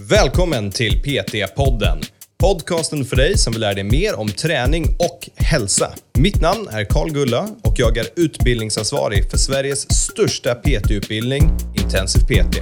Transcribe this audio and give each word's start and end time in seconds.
Välkommen 0.00 0.70
till 0.70 1.02
PT-podden. 1.02 2.02
Podcasten 2.38 3.04
för 3.04 3.16
dig 3.16 3.38
som 3.38 3.52
vill 3.52 3.60
lära 3.60 3.74
dig 3.74 3.84
mer 3.84 4.18
om 4.18 4.28
träning 4.28 4.84
och 4.98 5.28
hälsa. 5.36 5.90
Mitt 6.18 6.40
namn 6.40 6.68
är 6.72 6.84
Karl 6.84 7.10
Gulla 7.10 7.48
och 7.64 7.74
jag 7.76 7.98
är 7.98 8.06
utbildningsansvarig 8.16 9.30
för 9.30 9.38
Sveriges 9.38 9.92
största 10.06 10.54
PT-utbildning, 10.54 11.50
Intensiv 11.82 12.20
PT. 12.20 12.58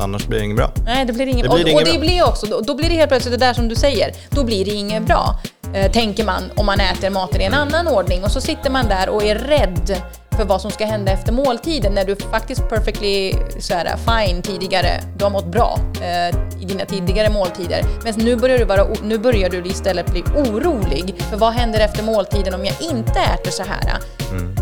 Annars 0.00 0.26
blir 0.26 0.38
det 0.38 0.44
inget 0.44 0.56
bra. 0.56 0.72
Nej, 0.84 1.04
det 1.04 1.12
blir 1.12 1.26
inget 1.26 1.42
Det 1.42 1.48
blir 1.48 1.64
och, 1.64 1.68
inget 1.70 1.80
och 1.80 1.86
det 1.86 1.98
bra. 1.98 2.00
blir 2.00 2.24
också, 2.24 2.62
då, 2.62 2.74
blir 2.74 2.88
det 2.88 2.94
helt 2.94 3.10
plötsligt 3.10 3.40
det 3.40 3.46
där 3.46 3.54
som 3.54 3.68
du 3.68 3.74
säger, 3.74 4.12
då 4.30 4.44
blir 4.44 4.64
det 4.64 4.70
inget 4.70 5.02
bra. 5.02 5.40
Eh, 5.74 5.92
tänker 5.92 6.24
man 6.24 6.42
om 6.56 6.66
man 6.66 6.80
äter 6.80 7.10
maten 7.10 7.40
i 7.40 7.44
en 7.44 7.54
annan 7.54 7.88
ordning 7.88 8.24
och 8.24 8.30
så 8.30 8.40
sitter 8.40 8.70
man 8.70 8.88
där 8.88 9.08
och 9.08 9.24
är 9.24 9.34
rädd 9.34 10.02
för 10.38 10.44
vad 10.44 10.60
som 10.60 10.70
ska 10.70 10.86
hända 10.86 11.12
efter 11.12 11.32
måltiden 11.32 11.94
när 11.94 12.04
du 12.04 12.16
faktiskt 12.16 12.68
perfectly 12.68 13.32
så 13.58 13.74
här, 13.74 13.96
fine 13.96 14.42
tidigare, 14.42 15.00
du 15.16 15.24
har 15.24 15.30
mått 15.30 15.46
bra 15.46 15.78
eh, 16.00 16.62
i 16.62 16.64
dina 16.64 16.84
tidigare 16.84 17.30
måltider. 17.30 17.82
Men 18.04 18.14
nu 18.14 18.36
börjar, 18.36 18.58
du 18.58 18.64
vara, 18.64 18.86
nu 19.02 19.18
börjar 19.18 19.50
du 19.50 19.66
istället 19.66 20.10
bli 20.10 20.22
orolig 20.22 21.14
för 21.30 21.36
vad 21.36 21.52
händer 21.52 21.80
efter 21.80 22.04
måltiden 22.04 22.54
om 22.54 22.64
jag 22.64 22.74
inte 22.80 23.20
äter 23.20 23.50
så 23.50 23.62
här? 23.62 23.98
Mm. 24.30 24.54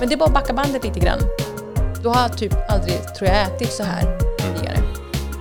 Men 0.00 0.08
det 0.08 0.14
är 0.14 0.16
bara 0.16 0.24
att 0.24 0.34
backa 0.34 0.52
bandet 0.52 0.84
lite 0.84 1.00
grann. 1.00 1.18
Du 2.02 2.08
har 2.08 2.28
typ 2.28 2.54
aldrig, 2.68 3.14
tror 3.14 3.30
jag, 3.30 3.42
ätit 3.42 3.72
så 3.72 3.84
här 3.84 4.18
tidigare. 4.38 4.78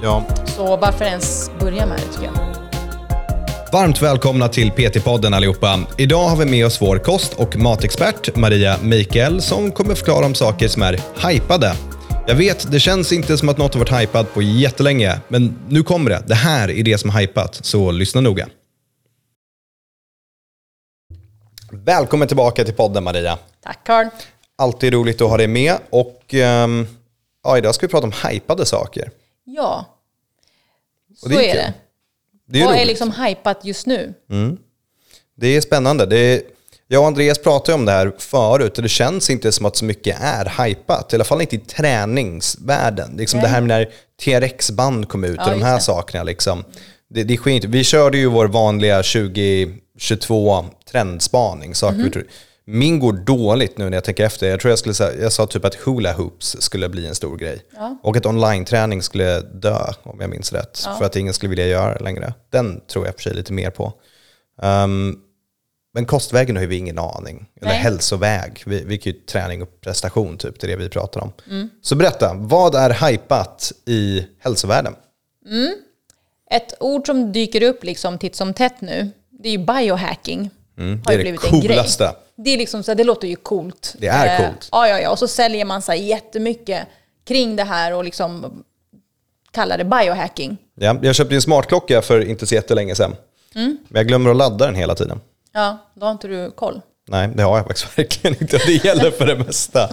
Ja. 0.04 0.24
Så 0.46 0.78
varför 0.78 1.06
ens 1.06 1.52
börja 1.60 1.86
med 1.86 1.98
det 1.98 2.14
tycker 2.14 2.26
jag? 2.26 2.51
Varmt 3.72 4.02
välkomna 4.02 4.48
till 4.48 4.72
PT-podden 4.72 5.36
allihopa. 5.36 5.80
Idag 5.98 6.28
har 6.28 6.38
vi 6.38 6.46
med 6.46 6.66
oss 6.66 6.82
vår 6.82 6.98
kost 6.98 7.34
och 7.34 7.56
matexpert 7.56 8.36
Maria 8.36 8.78
Mikael 8.84 9.42
som 9.42 9.72
kommer 9.72 9.96
förklara 9.96 10.26
om 10.26 10.36
saker 10.36 10.68
som 10.68 10.82
är 10.82 11.00
hypade. 11.28 11.74
Jag 12.28 12.36
vet, 12.36 12.72
det 12.72 12.80
känns 12.80 13.12
inte 13.12 13.38
som 13.38 13.50
att 13.50 13.58
något 13.58 13.74
har 13.74 13.80
varit 13.80 14.02
hypat 14.02 14.34
på 14.34 14.42
jättelänge, 14.42 15.20
men 15.28 15.60
nu 15.70 15.84
kommer 15.84 16.10
det. 16.10 16.24
Det 16.28 16.36
här 16.36 16.70
är 16.72 16.84
det 16.84 16.98
som 16.98 17.10
är 17.10 17.14
hypat, 17.14 17.66
så 17.66 17.92
lyssna 17.92 18.22
noga. 18.22 18.48
Välkommen 21.72 22.28
tillbaka 22.28 22.64
till 22.66 22.74
podden 22.74 23.04
Maria. 23.04 23.38
Tack 23.64 23.80
Carl. 23.86 24.08
Alltid 24.56 24.94
roligt 24.94 25.22
att 25.22 25.30
ha 25.30 25.38
dig 25.38 25.48
med 25.48 25.76
och 25.90 26.34
um, 26.34 26.88
ja, 27.44 27.58
idag 27.58 27.76
ska 27.76 27.88
vi 27.88 27.92
prata 27.92 28.08
om 28.08 28.14
hypade 28.30 28.66
saker. 28.66 29.12
Ja, 29.44 29.86
så 31.16 31.30
det 31.30 31.36
är 31.36 31.56
är, 31.56 31.56
det. 31.56 31.74
Det 32.52 32.60
är, 32.62 32.66
Vad 32.66 32.74
är 32.74 32.78
roligt. 32.78 32.88
liksom 32.88 33.12
hypat 33.12 33.66
just 33.66 33.86
nu? 33.88 34.14
det 35.38 35.48
är 35.48 35.62
spännande. 35.62 36.06
Det 36.06 36.18
är, 36.18 36.42
jag 36.88 37.02
och 37.02 37.08
Andreas 37.08 37.38
pratade 37.40 37.76
om 37.76 37.86
det 37.86 37.92
här 37.92 38.12
förut 38.18 38.78
och 38.78 38.84
det 38.84 38.90
känns 38.90 39.30
inte 39.30 39.52
som 39.52 39.66
att 39.66 39.76
så 39.76 39.86
mycket 39.86 40.18
är 40.22 40.66
hypat. 40.66 41.14
I 41.14 41.16
alla 41.16 41.24
fall 41.24 41.42
inte 41.42 41.56
i 41.56 41.60
träningsvärlden. 41.60 43.16
Liksom 43.18 43.40
det 43.40 43.48
här 43.48 43.62
med 43.62 43.68
när 43.68 43.90
TRX-band 44.24 45.10
kom 45.10 45.24
ut 45.24 45.36
Ja, 45.38 45.46
och 45.46 45.60
de 45.60 45.64
här 45.66 45.76
det. 45.76 45.82
sakerna. 45.82 46.24
Liksom. 46.24 46.64
Det, 47.10 47.24
det 47.24 47.38
sker 47.38 47.52
inte. 47.52 47.68
Vi 47.68 47.84
körde 47.84 48.18
ju 48.18 48.28
vår 48.28 48.46
vanliga 48.48 48.96
2022 49.04 50.66
trendspaning. 50.92 51.76
Saker 51.76 51.98
vi 52.04 52.10
tror. 52.12 52.26
Min 52.66 53.00
går 53.00 53.14
dåligt 53.14 53.78
nu 53.78 53.90
när 53.90 53.98
jag 53.98 54.04
tänker 54.04 54.26
efter. 54.26 54.50
Jag 54.50 54.60
tror 54.60 54.70
jag 54.70 54.80
skulle 54.80 54.96
säga, 54.96 55.22
jag 55.22 55.32
sa 55.32 55.48
typ 55.48 55.66
att 55.66 55.76
hula 55.76 56.14
hoops 56.14 56.58
skulle 56.60 56.90
bli 56.90 57.08
en 57.08 57.16
stor 57.16 57.38
grej. 57.38 57.62
Och 58.04 58.18
att 58.18 58.26
online-träning 58.26 59.02
skulle 59.02 59.40
dö, 59.42 59.94
om 60.04 60.18
jag 60.22 60.30
minns 60.30 60.54
rätt. 60.54 60.78
För 60.98 61.06
att 61.06 61.16
ingen 61.16 61.34
skulle 61.34 61.50
vilja 61.50 61.68
göra 61.68 61.94
det 61.94 62.04
längre. 62.04 62.34
Den 62.50 62.82
tror 62.88 63.06
jag 63.06 63.16
för 63.16 63.22
sig 63.22 63.34
lite 63.34 63.54
mer 63.54 63.70
på. 63.70 63.94
Ehm, 64.62 65.18
men 65.94 66.06
kostvägen 66.06 66.58
har 66.58 66.66
vi 66.66 66.78
ingen 66.78 67.00
aning. 67.00 67.50
Eller 67.62 67.72
Nej. 67.72 67.80
hälsoväg. 67.80 68.64
Vi, 68.66 68.84
vi 68.84 68.98
kan 68.98 69.14
ju 69.14 69.20
träning 69.20 69.62
och 69.62 69.82
prestation, 69.82 70.38
typ, 70.38 70.60
det 70.60 70.68
är 70.68 70.72
det 70.72 70.76
vi 70.76 70.90
pratar 70.90 71.22
om. 71.22 71.34
Mm. 71.50 71.70
Så 71.82 71.96
berätta, 71.96 72.34
vad 72.34 72.76
är 72.76 73.10
hypat 73.10 73.72
i 73.86 74.28
hälsovärlden? 74.40 74.96
Ett 76.52 76.74
ord 76.80 77.06
som 77.06 77.32
dyker 77.32 77.64
upp 77.64 77.84
liksom 77.84 78.18
titt 78.18 78.36
som 78.36 78.54
tätt 78.54 78.82
nu, 78.82 79.10
det 79.30 79.50
är 79.50 79.52
ju 79.52 79.58
biohacking. 79.58 80.50
Mm, 80.78 81.02
det 81.06 81.14
är 81.14 81.18
det 81.18 81.24
blivit 81.24 81.44
en 81.44 81.60
grej. 81.60 81.76
coolaste. 81.76 82.12
Det, 82.44 82.50
är 82.50 82.58
liksom 82.58 82.84
så, 82.84 82.92
här, 82.92 82.96
det 82.96 83.04
låter 83.04 83.28
ju 83.28 83.36
coolt. 83.36 83.96
Det 84.00 84.08
är 84.08 84.40
Eh, 84.40 84.46
coolt. 84.48 84.70
Ja, 84.72 84.88
ja, 84.88 85.00
ja. 85.00 85.10
Och 85.10 85.20
så 85.20 85.28
säljer 85.28 85.66
man 85.66 85.82
sig 85.82 86.04
jättemycket 86.04 86.88
kring 87.28 87.56
det 87.56 87.64
här 87.64 87.94
och 87.94 88.04
liksom 88.04 88.64
kallar 89.52 89.78
det 89.78 89.84
biohacking. 89.84 90.58
Ja, 90.76 90.96
jag 91.02 91.16
köpte 91.16 91.36
en 91.36 91.42
smartklocka 91.42 92.02
för 92.02 92.26
inte 92.30 92.48
så 92.48 92.56
jättelänge 92.56 92.96
sedan. 92.96 93.16
Mm. 93.56 93.78
Men 93.88 94.00
jag 94.00 94.08
glömmer 94.08 94.30
att 94.30 94.36
ladda 94.38 94.66
den 94.66 94.76
hela 94.76 94.96
tiden. 94.96 95.22
Ja, 95.54 95.78
då 95.94 96.06
har 96.06 96.12
inte 96.12 96.28
du 96.28 96.52
koll. 96.52 96.82
Nej, 97.08 97.30
det 97.36 97.44
har 97.44 97.58
jag 97.58 97.68
faktiskt 97.68 97.88
verkligen 97.98 98.42
inte. 98.42 98.58
Det 98.58 98.86
gäller 98.86 99.12
för 99.12 99.26
det 99.26 99.36
mesta. 99.36 99.90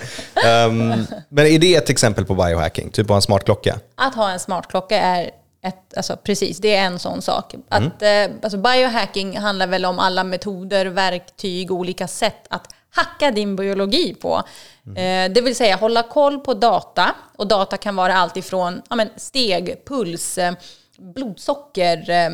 Ehm, 0.46 1.06
men 1.28 1.46
är 1.46 1.58
det 1.58 1.74
ett 1.74 1.90
exempel 1.90 2.24
på 2.24 2.34
biohacking? 2.34 2.90
Typ 2.90 3.06
på 3.06 3.14
en 3.14 3.22
smartklocka? 3.22 3.78
Att 3.94 4.14
ha 4.14 4.30
en 4.30 4.38
smartklocka 4.38 4.98
är 5.00 5.30
ett, 5.62 5.96
alltså 5.96 6.16
precis, 6.16 6.58
det 6.58 6.74
är 6.74 6.84
en 6.84 6.98
sån 6.98 7.22
sak. 7.22 7.54
Att, 7.68 8.02
eh, 8.02 8.24
alltså 8.42 8.58
biohacking 8.58 9.38
handlar 9.38 9.66
väl 9.66 9.84
om 9.84 9.98
alla 9.98 10.24
metoder, 10.24 10.86
verktyg, 10.86 11.70
olika 11.70 12.08
sätt 12.08 12.46
att 12.50 12.74
hacka 12.90 13.30
din 13.30 13.56
biologi 13.56 14.14
på. 14.14 14.42
Eh, 14.96 15.32
det 15.32 15.40
vill 15.40 15.56
säga 15.56 15.76
hålla 15.76 16.02
koll 16.02 16.40
på 16.40 16.54
data. 16.54 17.14
Och 17.36 17.46
data 17.46 17.76
kan 17.76 17.96
vara 17.96 18.14
allt 18.14 18.36
ifrån 18.36 18.82
ja, 18.90 18.96
men 18.96 19.08
steg, 19.16 19.84
puls, 19.86 20.38
eh, 20.38 20.54
blodsocker, 20.98 22.10
eh, 22.10 22.30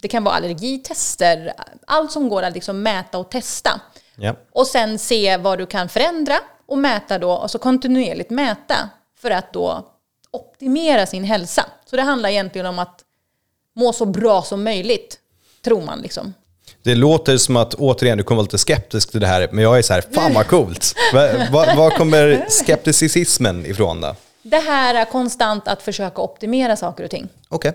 det 0.00 0.08
kan 0.08 0.24
vara 0.24 0.34
allergitester. 0.34 1.52
Allt 1.86 2.12
som 2.12 2.28
går 2.28 2.42
att 2.42 2.54
liksom 2.54 2.82
mäta 2.82 3.18
och 3.18 3.30
testa. 3.30 3.80
Ja. 4.16 4.34
Och 4.52 4.66
sen 4.66 4.98
se 4.98 5.36
vad 5.36 5.58
du 5.58 5.66
kan 5.66 5.88
förändra 5.88 6.34
och 6.66 6.78
mäta 6.78 7.18
då, 7.18 7.32
och 7.32 7.50
så 7.50 7.58
kontinuerligt 7.58 8.30
mäta 8.30 8.90
för 9.20 9.30
att 9.30 9.52
då 9.52 9.92
optimera 10.30 11.06
sin 11.06 11.24
hälsa. 11.24 11.66
Så 11.90 11.96
det 11.96 12.02
handlar 12.02 12.28
egentligen 12.28 12.66
om 12.66 12.78
att 12.78 13.04
må 13.74 13.92
så 13.92 14.04
bra 14.04 14.42
som 14.42 14.64
möjligt, 14.64 15.18
tror 15.62 15.82
man 15.82 16.00
liksom. 16.00 16.34
Det 16.82 16.94
låter 16.94 17.36
som 17.36 17.56
att, 17.56 17.74
återigen, 17.74 18.18
du 18.18 18.24
kommer 18.24 18.36
vara 18.36 18.44
lite 18.44 18.58
skeptisk 18.58 19.10
till 19.10 19.20
det 19.20 19.26
här, 19.26 19.48
men 19.52 19.64
jag 19.64 19.78
är 19.78 19.82
så 19.82 19.92
här, 19.92 20.04
fan 20.12 20.34
vad 20.34 20.46
coolt. 20.46 20.94
Var, 21.12 21.50
var, 21.52 21.76
var 21.76 21.90
kommer 21.90 22.46
skepticismen 22.48 23.66
ifrån 23.66 24.00
då? 24.00 24.16
Det 24.42 24.56
här 24.56 24.94
är 24.94 25.04
konstant 25.04 25.68
att 25.68 25.82
försöka 25.82 26.22
optimera 26.22 26.76
saker 26.76 27.04
och 27.04 27.10
ting. 27.10 27.28
Okej. 27.48 27.72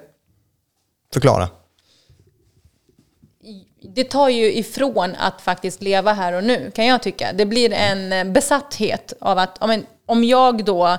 Förklara. 1.13 1.49
Det 3.81 4.03
tar 4.03 4.29
ju 4.29 4.53
ifrån 4.53 5.15
att 5.19 5.41
faktiskt 5.41 5.81
leva 5.81 6.13
här 6.13 6.33
och 6.33 6.43
nu, 6.43 6.71
kan 6.75 6.85
jag 6.85 7.03
tycka. 7.03 7.33
Det 7.33 7.45
blir 7.45 7.73
en 7.73 8.13
eh, 8.13 8.23
besatthet 8.23 9.13
av 9.21 9.37
att 9.37 9.57
om 10.05 10.23
jag 10.23 10.65
då 10.65 10.97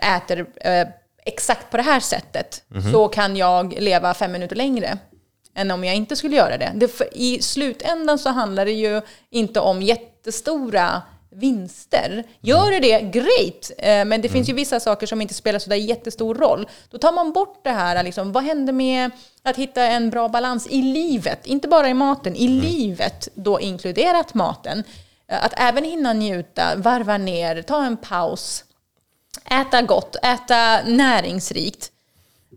äter 0.00 0.46
eh, 0.60 0.86
exakt 1.24 1.70
på 1.70 1.76
det 1.76 1.82
här 1.82 2.00
sättet 2.00 2.62
så 2.92 3.08
kan 3.08 3.36
jag 3.36 3.74
leva 3.80 4.14
fem 4.14 4.32
minuter 4.32 4.56
längre 4.56 4.98
än 5.54 5.70
om 5.70 5.84
jag 5.84 5.94
inte 5.94 6.16
skulle 6.16 6.36
göra 6.36 6.56
det. 6.58 6.72
det 6.74 7.00
I 7.12 7.42
slutändan 7.42 8.18
så 8.18 8.30
handlar 8.30 8.64
det 8.64 8.72
ju 8.72 9.02
inte 9.30 9.60
om 9.60 9.82
jättestora 9.82 11.02
vinster. 11.30 12.24
Gör 12.40 12.70
det 12.70 12.80
det, 12.80 13.00
great! 13.00 13.70
Eh, 13.78 14.04
Men 14.04 14.20
det 14.22 14.28
finns 14.28 14.48
ju 14.48 14.52
vissa 14.52 14.80
saker 14.80 15.06
som 15.06 15.20
inte 15.20 15.34
spelar 15.34 15.58
så 15.58 15.70
där 15.70 15.76
jättestor 15.76 16.34
roll. 16.34 16.68
Då 16.90 16.98
tar 16.98 17.12
man 17.12 17.32
bort 17.32 17.60
det 17.64 17.70
här, 17.70 18.02
liksom, 18.02 18.32
vad 18.32 18.44
händer 18.44 18.72
med 18.72 19.10
att 19.42 19.56
hitta 19.56 19.82
en 19.82 20.10
bra 20.10 20.28
balans 20.28 20.66
i 20.66 20.82
livet? 20.82 21.46
Inte 21.46 21.68
bara 21.68 21.88
i 21.88 21.94
maten, 21.94 22.36
i 22.36 22.48
livet, 22.48 23.28
då 23.34 23.60
inkluderat 23.60 24.34
maten. 24.34 24.84
Eh, 25.28 25.44
Att 25.44 25.52
även 25.56 25.84
hinna 25.84 26.12
njuta, 26.12 26.76
varva 26.76 27.18
ner, 27.18 27.62
ta 27.62 27.84
en 27.84 27.96
paus, 27.96 28.64
äta 29.44 29.82
gott, 29.82 30.16
äta 30.22 30.82
näringsrikt. 30.86 31.90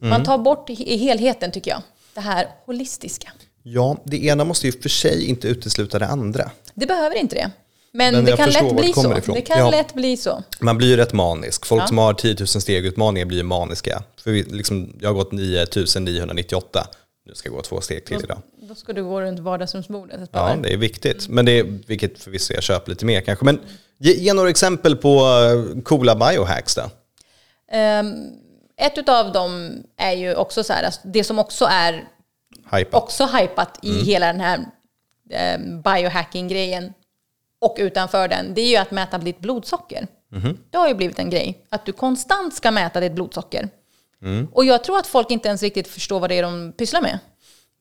Man 0.02 0.24
tar 0.24 0.38
bort 0.38 0.70
i 0.70 0.98
helheten 0.98 1.52
tycker 1.52 1.72
jag. 1.72 1.82
Det 2.14 2.22
här 2.22 2.48
holistiska. 2.66 3.32
Ja, 3.64 3.98
det 4.06 4.26
ena 4.26 4.44
måste 4.44 4.66
ju 4.68 4.72
för 4.82 4.90
sig 4.90 5.26
inte 5.26 5.48
utesluta 5.48 6.00
det 6.00 6.08
andra. 6.08 6.52
Det 6.74 6.86
behöver 6.86 7.16
inte 7.16 7.36
det. 7.36 7.52
Men, 7.92 8.14
Men 8.14 8.26
det 8.26 8.38
kan 8.38 8.50
lätt 8.50 8.76
bli 8.76 8.94
så. 8.94 9.18
ifrån. 9.18 9.36
Det 9.36 9.42
kan 9.42 9.60
Ja. 9.60 9.70
lätt 9.70 9.94
bli 9.94 10.18
så. 10.18 10.44
Man 10.60 10.78
blir 10.78 10.88
ju 10.88 10.96
rätt 10.98 11.14
manisk. 11.14 11.66
Folk 11.66 11.88
som 11.88 11.98
har 11.98 12.14
10 12.14 12.36
000 12.40 12.48
steg-utmaningar 12.48 13.26
blir 13.26 13.44
maniska. 13.44 14.04
För 14.22 14.32
vi, 14.32 14.44
liksom, 14.44 14.94
jag 15.02 15.10
har 15.10 15.14
gått 15.14 15.32
9 15.32 15.66
998. 16.00 16.88
Nu 17.26 17.36
ska 17.36 17.48
jag 17.50 17.56
gå 17.56 17.62
två 17.62 17.82
steg 17.82 18.06
till 18.06 18.18
idag. 18.24 18.42
Då 18.62 18.76
ska 18.76 18.94
du 18.94 19.04
gå 19.04 19.22
runt 19.22 19.40
vardagsrumsbordet 19.40 20.22
ett 20.22 20.30
Ja, 20.34 20.40
par. 20.40 20.58
det 20.58 20.74
är 20.74 20.78
viktigt. 20.78 21.28
Men 21.28 21.46
det 21.46 21.52
är, 21.60 21.64
vilket 21.88 22.20
förvisso 22.20 22.54
jag 22.54 22.64
köper 22.64 22.90
lite 22.90 23.06
mer 23.06 23.22
kanske. 23.22 23.46
Men 23.46 23.60
ge, 24.00 24.14
ge 24.14 24.34
några 24.34 24.50
exempel 24.50 24.96
på 24.96 25.20
eh, 25.20 25.82
coola 25.82 26.16
biohacks 26.16 26.76
då. 26.76 26.90
Ehm, 27.72 28.14
ett 28.78 29.10
av 29.10 29.32
dem 29.32 29.84
är 29.98 30.12
ju 30.12 30.36
också 30.36 30.64
så 30.64 30.74
här, 30.74 30.84
alltså, 30.84 31.02
det 31.04 31.24
som 31.24 31.40
också 31.40 31.66
är 31.66 32.08
Hypat. 32.72 33.04
också 33.04 33.26
hypat 33.26 33.80
i 33.82 34.02
hela 34.02 34.26
den 34.26 34.40
här 34.42 34.60
eh, 35.30 35.60
biohacking-grejen 35.84 36.94
och 37.62 37.76
utanför 37.80 38.28
den, 38.28 38.54
det 38.54 38.62
är 38.62 38.70
ju 38.70 38.76
att 38.76 38.92
mäta 38.92 39.18
ditt 39.18 39.40
blodsocker. 39.40 40.08
Det 40.72 40.78
har 40.78 40.88
ju 40.88 40.94
blivit 40.94 41.20
en 41.20 41.30
grej, 41.30 41.66
att 41.70 41.86
du 41.86 41.92
konstant 41.92 42.54
ska 42.54 42.72
mäta 42.72 43.00
ditt 43.00 43.14
blodsocker. 43.14 43.70
Och 44.52 44.66
jag 44.66 44.84
tror 44.84 44.98
att 44.98 45.08
folk 45.08 45.32
inte 45.32 45.48
ens 45.48 45.64
riktigt 45.64 45.88
förstår 45.88 46.20
vad 46.20 46.30
det 46.30 46.36
är 46.38 46.44
de 46.44 46.74
pysslar 46.78 47.02
med. 47.02 47.20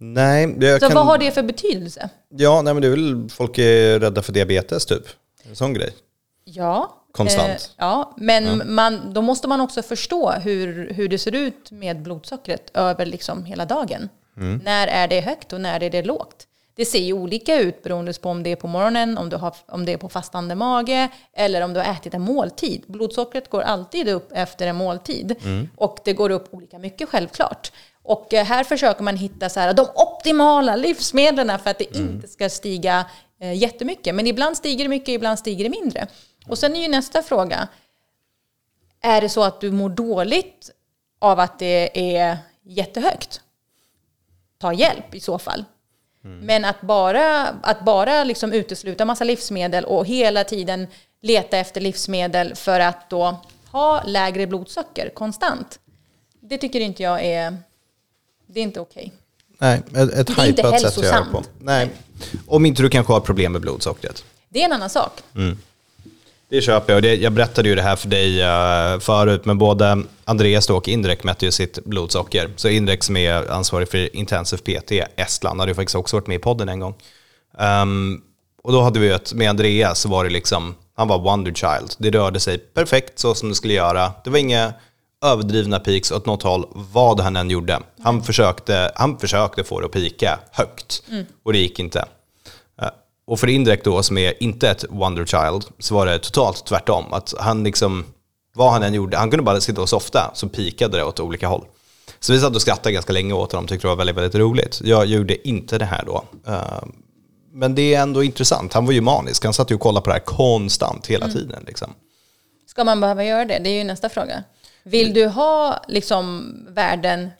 Nej, 0.01 0.57
jag 0.61 0.81
Så 0.81 0.87
kan... 0.87 0.95
vad 0.95 1.07
har 1.07 1.19
det 1.19 1.31
för 1.31 1.43
betydelse? 1.43 2.09
Ja, 2.29 2.63
nej, 2.63 2.75
men 2.75 2.81
det 2.81 2.87
är 2.89 2.91
väl 2.91 3.29
folk 3.31 3.59
är 3.59 4.01
rädda 4.01 4.23
för 4.23 4.33
diabetes 4.33 4.87
typ. 4.87 5.03
En 5.49 5.57
sån 5.57 5.75
grej. 5.75 5.91
Ja, 6.55 7.05
konstant. 7.13 7.51
Eh, 7.51 7.75
ja, 7.77 8.15
men 8.17 8.75
Man, 8.75 9.13
då 9.13 9.23
måste 9.23 9.49
man 9.49 9.61
också 9.61 9.83
förstå 9.83 10.31
hur, 10.31 10.93
hur 10.93 11.09
det 11.09 11.19
ser 11.19 11.35
ut 11.35 11.71
med 11.71 12.03
blodsockret 12.03 12.71
över 12.75 13.07
liksom 13.07 13.45
hela 13.45 13.65
dagen. 13.65 14.09
När 14.65 14.87
är 14.87 15.09
det 15.09 15.21
högt 15.21 15.53
och 15.53 15.61
när 15.61 15.83
är 15.83 15.91
det 15.91 16.03
lågt? 16.03 16.47
Det 16.77 16.85
ser 16.85 16.99
ju 16.99 17.13
olika 17.13 17.61
ut 17.61 17.83
beroende 17.83 18.13
på 18.13 18.29
om 18.29 18.43
det 18.43 18.53
är 18.53 18.57
på 18.57 18.67
morgonen, 18.67 19.19
om, 19.19 19.29
du 19.29 19.37
har, 19.37 19.55
om 19.67 19.85
det 19.85 19.93
är 19.93 19.97
på 19.97 20.09
fastande 20.09 20.55
mage 20.55 21.09
eller 21.33 21.61
om 21.61 21.73
du 21.73 21.81
har 21.81 21.93
ätit 21.93 22.15
en 22.15 22.23
måltid. 22.23 22.85
Blodsockret 22.87 23.51
går 23.51 23.63
alltid 23.63 24.09
upp 24.09 24.29
efter 24.33 24.67
en 24.67 24.77
måltid 24.77 25.35
och 25.77 25.99
det 26.05 26.13
går 26.13 26.31
upp 26.31 26.55
olika 26.55 26.79
mycket 26.79 27.09
självklart. 27.09 27.73
Och 28.03 28.35
eh, 28.35 28.45
här 28.45 28.65
försöker 28.65 29.03
man 29.03 29.17
hitta 29.17 29.49
så 29.49 29.61
här, 29.61 29.75
de 29.75 29.87
optimala 29.95 30.77
livsmedlen 30.77 31.59
för 31.59 31.71
att 31.71 31.79
det 31.79 31.97
inte 31.97 32.29
ska 32.29 32.49
stiga 32.49 33.07
eh, 33.41 33.55
jättemycket. 33.55 34.15
Men 34.15 34.27
ibland 34.27 34.57
stiger 34.57 34.85
det 34.85 34.89
mycket, 34.89 35.09
ibland 35.09 35.39
stiger 35.39 35.65
det 35.65 35.71
mindre. 35.71 36.07
Och 36.49 36.59
sen 36.59 36.77
är 36.77 36.83
ju 36.83 36.89
nästa 36.89 37.23
fråga, 37.23 37.69
är 39.01 39.21
det 39.21 39.29
så 39.29 39.43
att 39.43 39.61
du 39.61 39.71
mår 39.71 39.89
dåligt 39.89 40.71
av 41.19 41.41
att 41.41 41.59
det 41.59 41.91
är 42.15 42.39
jättehögt? 42.63 43.41
Ta 44.59 44.73
hjälp 44.73 45.15
i 45.15 45.21
så 45.21 45.39
fall. 45.39 45.65
Men 46.21 46.65
att 46.65 46.81
bara, 46.81 47.47
att 47.47 47.85
bara 47.85 48.25
liksom 48.25 48.53
utesluta 48.53 49.05
massa 49.05 49.25
livsmedel 49.25 49.85
och 49.85 50.07
hela 50.07 50.45
tiden 50.45 50.87
leta 51.21 51.59
efter 51.59 51.81
livsmedel 51.81 52.55
för 52.55 52.81
att 52.81 53.11
då 53.11 53.41
ha 53.71 54.03
lägre 54.03 54.47
blodsocker 54.47 55.11
konstant. 55.15 55.79
Det 56.41 56.59
tycker 56.59 56.81
inte 56.81 57.03
jag 57.03 57.25
är, 57.25 57.57
det 58.47 58.61
är 58.61 58.65
inte 58.65 58.81
okej. 58.81 59.13
Nej, 59.59 59.83
ett, 59.95 60.13
ett 60.13 60.27
Det 60.27 60.43
är 60.43 60.49
inte 60.49 60.79
sätt 60.79 60.99
att 60.99 61.05
göra 61.05 61.25
på. 61.25 61.45
Nej. 61.61 61.91
Om 62.47 62.67
inte 62.67 62.83
du 62.83 62.91
kanske 62.91 63.13
har 63.13 63.21
problem 63.21 63.53
med 63.53 63.61
blodsockret. 63.61 64.25
Det 64.49 64.61
är 64.61 64.65
en 64.65 64.73
annan 64.73 64.91
sak. 64.91 65.23
Det 66.51 66.63
köper 66.63 66.93
jag. 66.93 66.97
Och 66.99 67.03
det, 67.03 67.15
jag 67.15 67.33
berättade 67.33 67.69
ju 67.69 67.75
det 67.75 67.83
här 67.83 67.97
för 67.97 68.09
dig 68.09 68.43
uh, 68.43 69.01
förut, 69.01 69.45
men 69.45 69.59
både 69.59 70.03
Andreas 70.25 70.71
och 70.71 70.89
Indrek 70.89 71.25
mätte 71.25 71.45
ju 71.45 71.51
sitt 71.51 71.85
blodsocker. 71.85 72.51
Så 72.57 72.69
Indrek 72.69 73.05
som 73.05 73.17
är 73.17 73.51
ansvarig 73.51 73.89
för 73.89 74.17
Intensive 74.17 74.63
PT 74.63 74.93
Estland 75.17 75.61
hade 75.61 75.71
ju 75.71 75.75
faktiskt 75.75 75.97
också 75.97 76.17
varit 76.17 76.27
med 76.27 76.37
i 76.37 76.39
podden 76.39 76.69
en 76.69 76.81
gång. 76.81 76.95
Ehm, 77.59 78.21
och 78.63 78.73
då 78.73 78.81
hade 78.81 79.01
vi 79.01 79.09
ett, 79.09 79.33
med 79.33 79.51
Andreas 79.51 80.01
så 80.01 80.09
var 80.09 80.25
det 80.25 80.31
liksom, 80.31 80.75
han 80.97 81.09
var 81.09 81.19
wonder 81.19 81.53
child. 81.53 81.95
Det 81.99 82.11
rörde 82.11 82.41
sig 82.41 82.59
perfekt 82.59 83.19
så 83.19 83.35
som 83.35 83.49
det 83.49 83.55
skulle 83.55 83.75
göra. 83.75 84.13
Det 84.25 84.31
var 84.31 84.39
inga 84.39 84.73
överdrivna 85.25 85.79
peaks 85.79 86.13
åt 86.13 86.27
något 86.27 86.43
håll, 86.43 86.67
vad 86.75 87.21
han 87.21 87.37
än 87.37 87.51
gjorde. 87.51 87.81
Han 88.03 88.23
försökte, 88.23 88.93
han 88.95 89.19
försökte 89.19 89.65
få 89.65 89.81
det 89.81 89.87
att 89.87 89.93
pika 89.93 90.39
högt 90.53 91.03
och 91.43 91.53
det 91.53 91.59
gick 91.59 91.79
inte. 91.79 92.05
Och 93.29 93.41
för 93.41 93.47
indirekt 93.47 93.85
då, 93.85 94.03
som 94.03 94.19
är 94.19 94.43
inte 94.43 94.71
ett 94.71 94.85
wonder 94.89 95.27
child, 95.27 95.65
så 95.79 95.95
var 95.95 96.07
det 96.07 96.19
totalt 96.19 96.67
tvärtom. 96.67 97.13
Att 97.13 97.35
han 97.39 97.65
liksom, 97.65 98.05
vad 98.55 98.73
han 98.73 98.83
än 98.83 98.95
gjorde, 98.95 99.17
han 99.17 99.31
kunde 99.31 99.43
bara 99.43 99.61
sitta 99.61 99.81
och 99.83 99.89
softa, 99.89 100.31
så 100.35 100.49
pikade 100.49 100.97
det 100.97 101.05
åt 101.05 101.21
olika 101.21 101.49
håll. 101.49 101.65
Så 102.21 102.33
vi 102.33 102.41
satt 102.41 102.55
och 102.55 102.63
skrattade 102.63 102.93
ganska 102.93 103.13
länge 103.13 103.33
åt 103.33 103.53
honom, 103.53 103.67
tyckte 103.67 103.87
det 103.87 103.89
var 103.89 103.97
väldigt, 103.97 104.17
väldigt 104.17 104.35
roligt. 104.35 104.81
Jag 104.85 105.07
gjorde 105.07 105.49
inte 105.49 105.79
det 105.79 105.85
här 105.85 106.05
då. 106.07 106.25
Eh, 106.47 106.83
Men 107.53 107.75
det 107.75 107.95
är 107.95 108.03
ändå 108.03 108.23
intressant, 108.23 108.73
han 108.73 108.87
var 108.87 108.93
ju 108.93 109.01
manisk, 109.01 109.45
han 109.45 109.53
satt 109.53 109.71
ju 109.71 109.75
och 109.75 109.81
kollade 109.81 110.05
på 110.05 110.11
det 110.11 110.15
här 110.15 110.25
konstant 110.25 111.07
hela 111.07 111.29
tiden. 111.29 111.65
Liksom. 111.67 111.95
Ska 112.67 112.85
man 112.85 113.01
behöva 113.01 113.25
göra 113.25 113.45
det? 113.45 113.59
Det 113.59 113.71
är 113.71 113.79
ju 113.79 113.85
nästa 113.85 114.09
fråga. 114.09 114.45
Vill 114.83 115.15
du 115.15 115.27
ha 115.27 115.85
liksom 115.89 116.55
värden, 116.69 117.31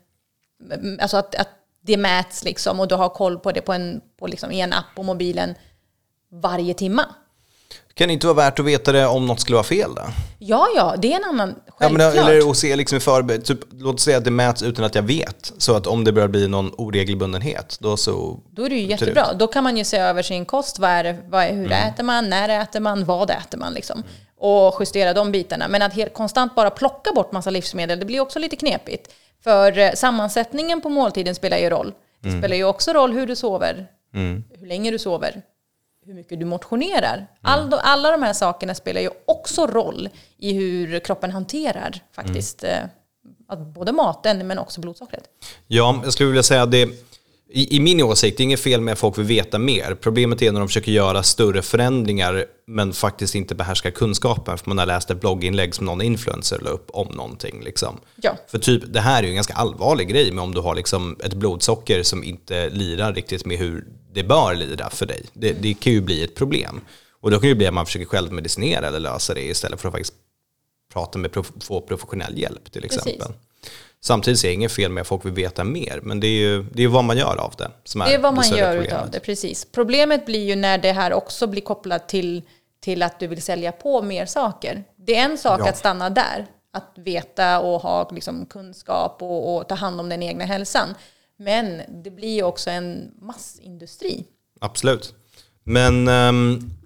mm, 0.75 0.99
alltså 1.03 1.17
att, 1.17 1.35
att 1.35 1.49
det 1.81 1.97
mäts 1.97 2.45
liksom 2.45 2.81
och 2.81 2.89
du 2.89 2.95
har 2.95 3.09
koll 3.09 3.39
på 3.39 3.53
det 3.53 3.61
på 3.61 3.73
en, 3.73 4.01
på 4.19 4.27
liksom, 4.27 4.53
i 4.53 4.61
en 4.61 4.73
app 4.73 4.87
på 4.97 5.03
mobilen 5.03 5.55
varje 6.33 6.75
timma? 6.75 7.05
Kan 7.95 8.09
det 8.09 8.15
inte 8.15 8.27
vara 8.27 8.37
värt 8.37 8.59
att 8.59 8.65
veta 8.65 8.93
det 8.93 9.07
om 9.07 9.27
något 9.27 9.41
skulle 9.41 9.55
vara 9.55 9.65
fel 9.65 9.95
då? 9.95 10.03
Ja, 10.39 10.67
ja, 10.77 10.95
det 10.99 11.13
är 11.13 11.17
en 11.17 11.25
annan, 11.25 11.55
Ja, 11.67 11.73
självklart. 11.79 12.15
men, 12.15 12.25
eller 12.27 12.51
att 12.51 12.57
se 12.57 12.77
liksom 12.77 12.97
i 12.97 13.01
förbe- 13.01 13.43
typ, 13.43 13.59
låt 13.71 14.01
säga 14.01 14.19
att 14.19 14.25
det 14.25 14.31
mäts 14.31 14.63
utan 14.63 14.85
att 14.85 14.95
jag 14.95 15.03
vet. 15.03 15.53
Så 15.59 15.75
att 15.77 15.87
om 15.87 16.05
det 16.05 16.13
börjar 16.13 16.29
bli 16.29 16.49
någon 16.49 16.73
oregelbundenhet, 16.79 17.77
då 17.81 17.97
så... 17.97 18.41
Då 18.51 18.65
är 18.65 18.71
det 18.71 18.77
ju 18.77 18.87
jättebra. 18.87 19.33
Då 19.33 19.47
kan 19.47 19.65
man 19.65 19.77
ju 19.77 19.85
se 19.85 19.97
över 19.97 20.23
sin 20.23 20.45
kost. 20.45 20.79
Vad 20.79 20.91
är 20.91 21.05
det, 21.05 21.17
vad 21.29 21.45
är, 21.45 21.53
hur 21.53 21.67
Mm. 21.67 21.89
äter 21.89 22.05
man? 22.05 22.29
När 22.31 22.49
äter 22.63 22.81
man? 22.81 23.05
Vad 23.05 23.31
äter 23.31 23.59
man? 23.59 23.73
Liksom. 23.75 24.03
Och 24.39 24.77
justera 24.81 25.15
de 25.15 25.33
bitarna. 25.33 25.69
Men 25.69 25.83
att 25.83 25.93
helt 25.95 26.15
konstant 26.15 26.55
bara 26.55 26.71
plocka 26.71 27.13
bort 27.13 27.33
massa 27.33 27.51
livsmedel, 27.51 27.99
det 27.99 28.05
blir 28.05 28.21
också 28.21 28.39
lite 28.39 28.57
knepigt. 28.57 29.15
För 29.45 29.79
eh, 29.79 29.93
sammansättningen 29.93 30.81
på 30.81 30.89
måltiden 30.89 31.35
spelar 31.35 31.59
ju 31.59 31.71
roll. 31.71 31.93
Det 32.23 32.29
Mm. 32.29 32.41
spelar 32.41 32.57
ju 32.57 32.65
också 32.65 32.93
roll 32.93 33.13
hur 33.13 33.27
du 33.27 33.37
sover, 33.37 33.87
hur 34.61 34.67
länge 34.67 34.91
du 34.91 34.99
sover, 34.99 35.43
hur 36.09 36.15
mycket 36.15 36.39
du 36.41 36.45
motionerar. 36.45 37.15
Mm. 37.17 37.27
All, 37.43 37.75
alla 37.75 38.11
de 38.11 38.23
här 38.23 38.33
sakerna 38.33 38.75
spelar 38.75 39.01
ju 39.01 39.11
också 39.27 39.67
roll 39.67 40.09
i 40.39 40.53
hur 40.53 40.99
kroppen 41.01 41.31
hanterar 41.31 42.01
faktiskt 42.13 42.65
Mm. 42.65 42.89
eh, 43.51 43.59
både 43.59 43.93
maten 43.93 44.47
men 44.47 44.59
också 44.59 44.81
blodsockret. 44.81 45.25
Ja, 45.67 46.01
jag 46.05 46.13
skulle 46.13 46.29
vilja 46.29 46.43
säga 46.43 46.63
att 46.63 46.71
det... 46.71 46.89
I, 47.51 47.77
I 47.77 47.81
min 47.81 48.03
åsikt, 48.03 48.37
det 48.37 48.43
är 48.43 48.45
inget 48.45 48.61
fel 48.61 48.81
med 48.81 48.93
att 48.93 48.99
folk 48.99 49.19
vill 49.19 49.25
veta 49.25 49.59
mer. 49.59 49.97
Problemet 50.01 50.43
är 50.43 50.53
när 50.53 50.61
de 50.61 50.69
försöker 50.69 50.93
göra 50.93 51.23
större 51.23 51.63
förändringar 51.63 52.47
men 52.67 52.93
faktiskt 52.93 53.35
inte 53.35 53.55
behärskar 53.55 53.91
kunskapen 53.91 54.59
för 54.59 54.69
man 54.69 54.79
har 54.79 54.87
läst 54.87 55.11
ett 55.11 55.21
blogginlägg 55.21 55.75
som 55.75 55.87
någon 55.87 56.03
influencer 56.03 56.59
la 56.63 56.71
upp 56.71 56.91
om 56.93 57.09
någonting. 57.09 57.61
Liksom. 57.65 58.01
Ja. 58.17 58.37
För 58.49 58.59
typ, 58.59 58.83
det 58.87 59.01
här 59.01 59.19
är 59.19 59.23
ju 59.23 59.29
en 59.29 59.35
ganska 59.35 59.55
allvarlig 59.55 60.09
grej 60.09 60.33
med 60.33 60.45
om 60.45 60.55
du 60.55 60.61
har 60.61 60.75
liksom 60.75 61.17
ett 61.25 61.35
blodsocker 61.35 62.03
som 62.03 62.25
inte 62.25 62.71
lirar 62.71 63.15
riktigt 63.15 63.47
med 63.47 63.59
hur 63.59 63.85
det 64.13 64.25
bör 64.25 64.55
lira 64.55 64.91
för 64.91 65.07
dig. 65.07 65.23
Det, 65.33 65.53
det 65.53 65.75
kan 65.75 65.93
ju 65.93 66.01
bli 66.01 66.25
ett 66.25 66.35
problem. 66.35 66.81
Och 67.21 67.31
då 67.31 67.37
kan 67.37 67.43
det 67.43 67.49
ju 67.49 67.55
bli 67.55 67.67
att 67.67 67.75
man 67.75 67.87
försöker 67.87 68.07
själv 68.07 68.33
medicinera 68.33 68.87
eller 68.87 69.01
lösa 69.01 69.35
det 69.35 69.43
istället 69.43 69.81
för 69.81 69.89
att 69.89 69.95
faktiskt 69.95 70.15
prata 70.93 71.19
med 71.19 71.31
få 71.61 71.81
professionell 71.81 72.39
hjälp 72.39 72.73
till 72.73 72.83
Precis. 72.83 73.19
Samtidigt 74.01 74.41
ser 74.41 74.49
jag 74.49 74.55
inget 74.55 74.73
fel 74.73 74.91
med 74.93 75.01
att 75.01 75.07
folk 75.07 75.25
vill 75.25 75.33
veta 75.33 75.65
mer, 75.65 76.01
men 76.03 76.21
det 76.21 76.27
är 76.27 76.41
ju 76.41 76.63
det 76.73 76.83
är 76.83 76.89
vad 76.89 77.05
man 77.05 77.17
gör 77.19 77.37
av 77.37 77.55
det 77.59 77.71
som 77.85 78.01
är 78.01 78.07
Det 78.07 78.15
är 78.15 78.19
vad 78.19 78.35
man 78.35 78.49
gör 78.49 78.57
problemet. 78.73 78.87
utav 78.87 79.11
det, 79.11 79.21
precis. 79.21 79.65
Problemet 79.73 80.27
blir 80.27 80.45
ju 80.49 80.57
när 80.57 80.79
det 80.79 80.93
här 80.93 81.13
också 81.13 81.47
blir 81.47 81.63
kopplat 81.63 82.09
till, 82.09 82.43
till 82.81 83.03
att 83.03 83.21
du 83.21 83.27
vill 83.27 83.43
sälja 83.43 83.73
på 83.73 84.03
mer 84.03 84.27
saker. 84.27 84.85
Det 84.97 85.17
är 85.17 85.25
en 85.25 85.39
sak 85.39 85.61
Ja. 85.61 85.69
att 85.69 85.77
stanna 85.79 86.11
där, 86.11 86.47
att 86.73 86.93
veta 86.97 87.61
och 87.61 87.81
ha 87.81 88.11
liksom, 88.13 88.47
kunskap 88.47 89.17
och, 89.23 89.57
och 89.57 89.69
ta 89.69 89.75
hand 89.75 90.01
om 90.01 90.09
den 90.09 90.23
egna 90.23 90.45
hälsan. 90.45 90.89
Men 91.39 91.83
det 92.05 92.11
blir 92.11 92.35
ju 92.35 92.43
också 92.43 92.71
en 92.71 93.11
massindustri. 93.21 94.25
Absolut. 94.61 95.15
Men 95.65 96.09
ehm, 96.09 96.61
det- 96.61 96.78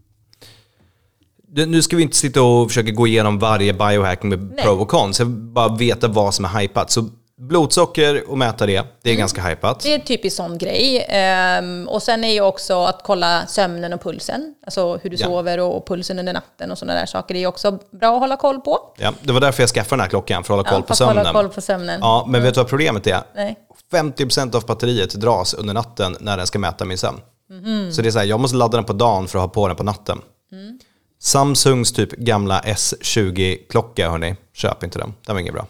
nu 1.54 1.82
ska 1.82 1.96
vi 1.96 2.02
inte 2.02 2.16
sitta 2.16 2.42
och 2.42 2.68
försöka 2.68 2.90
gå 2.90 3.06
igenom 3.06 3.38
varje 3.38 3.72
biohacking 3.72 4.30
med 4.30 4.38
Nej. 4.54 4.64
pro 4.64 4.72
och 4.72 4.88
cons. 4.88 5.18
Jag 5.18 5.26
vill 5.26 5.34
bara 5.36 5.68
veta 5.76 6.08
vad 6.08 6.34
som 6.34 6.44
är 6.44 6.48
hypat. 6.60 6.90
Så 6.90 7.04
blodsocker 7.40 8.30
och 8.30 8.38
mäta 8.38 8.66
det, 8.66 8.82
det 9.02 9.10
är 9.10 9.14
ganska 9.14 9.42
hypat. 9.42 9.84
Mm. 9.84 9.90
Det 9.90 9.90
är 9.90 10.00
en 10.00 10.06
typisk 10.06 10.36
sån 10.36 10.58
grej. 10.58 11.06
Ehm, 11.08 11.88
och 11.88 12.02
sen 12.02 12.24
är 12.24 12.32
ju 12.32 12.40
också 12.40 12.84
att 12.84 13.00
kolla 13.04 13.46
sömnen 13.46 13.92
och 13.92 14.02
pulsen. 14.02 14.54
Alltså 14.66 14.96
hur 15.02 15.10
du 15.10 15.16
Ja. 15.20 15.26
sover 15.26 15.60
och, 15.60 15.86
pulsen 15.86 16.18
under 16.18 16.32
natten 16.32 16.70
och 16.70 16.78
sådana 16.78 16.98
där 17.00 17.06
saker. 17.06 17.34
Det 17.34 17.42
är 17.42 17.46
också 17.46 17.78
bra 18.00 18.14
att 18.14 18.20
hålla 18.20 18.36
koll 18.36 18.60
på. 18.60 18.78
Ja, 18.98 19.12
det 19.22 19.32
var 19.32 19.40
därför 19.40 19.62
jag 19.62 19.70
skaffade 19.70 19.96
den 19.96 20.00
här 20.00 20.08
klockan, 20.08 20.44
för 20.44 20.54
att 20.54 20.58
hålla 20.58 20.68
koll 20.70 20.78
Ja, 20.78 20.80
på 20.82 20.86
för 20.86 20.92
att 20.92 20.98
sömnen. 20.98 21.16
hålla 21.26 21.32
koll 21.32 21.48
på 21.48 21.60
sömnen. 21.60 22.00
Ja, 22.00 22.24
men 22.28 22.42
vet 22.42 22.54
du 22.54 22.60
vad 22.60 22.68
problemet 22.68 23.06
är? 23.06 23.20
Nej. 23.34 23.56
50% 23.92 24.54
av 24.56 24.66
batteriet 24.66 25.14
dras 25.14 25.54
under 25.54 25.74
natten 25.74 26.16
när 26.20 26.36
den 26.36 26.46
ska 26.46 26.58
mäta 26.58 26.84
min 26.84 26.98
sömn. 26.98 27.20
Mhm. 27.50 27.92
Så 27.92 28.02
det 28.02 28.08
är 28.08 28.10
så 28.10 28.18
här, 28.18 28.26
jag 28.26 28.40
måste 28.40 28.56
ladda 28.56 28.76
den 28.76 28.84
på 28.84 28.92
dagen 28.92 29.28
för 29.28 29.38
att 29.38 29.42
ha 29.44 29.48
på 29.48 29.68
den 29.68 29.76
på 29.76 29.82
natten. 29.84 30.18
Mm. 30.52 30.78
Samsungs 31.22 31.92
typ 31.92 32.10
gamla 32.10 32.60
S20-klocka, 32.60 34.10
hörni, 34.10 34.36
köp 34.52 34.82
inte 34.82 34.98
den. 34.98 35.14
Den 35.26 35.34
var 35.34 35.40
inget 35.40 35.54
bra. 35.54 35.66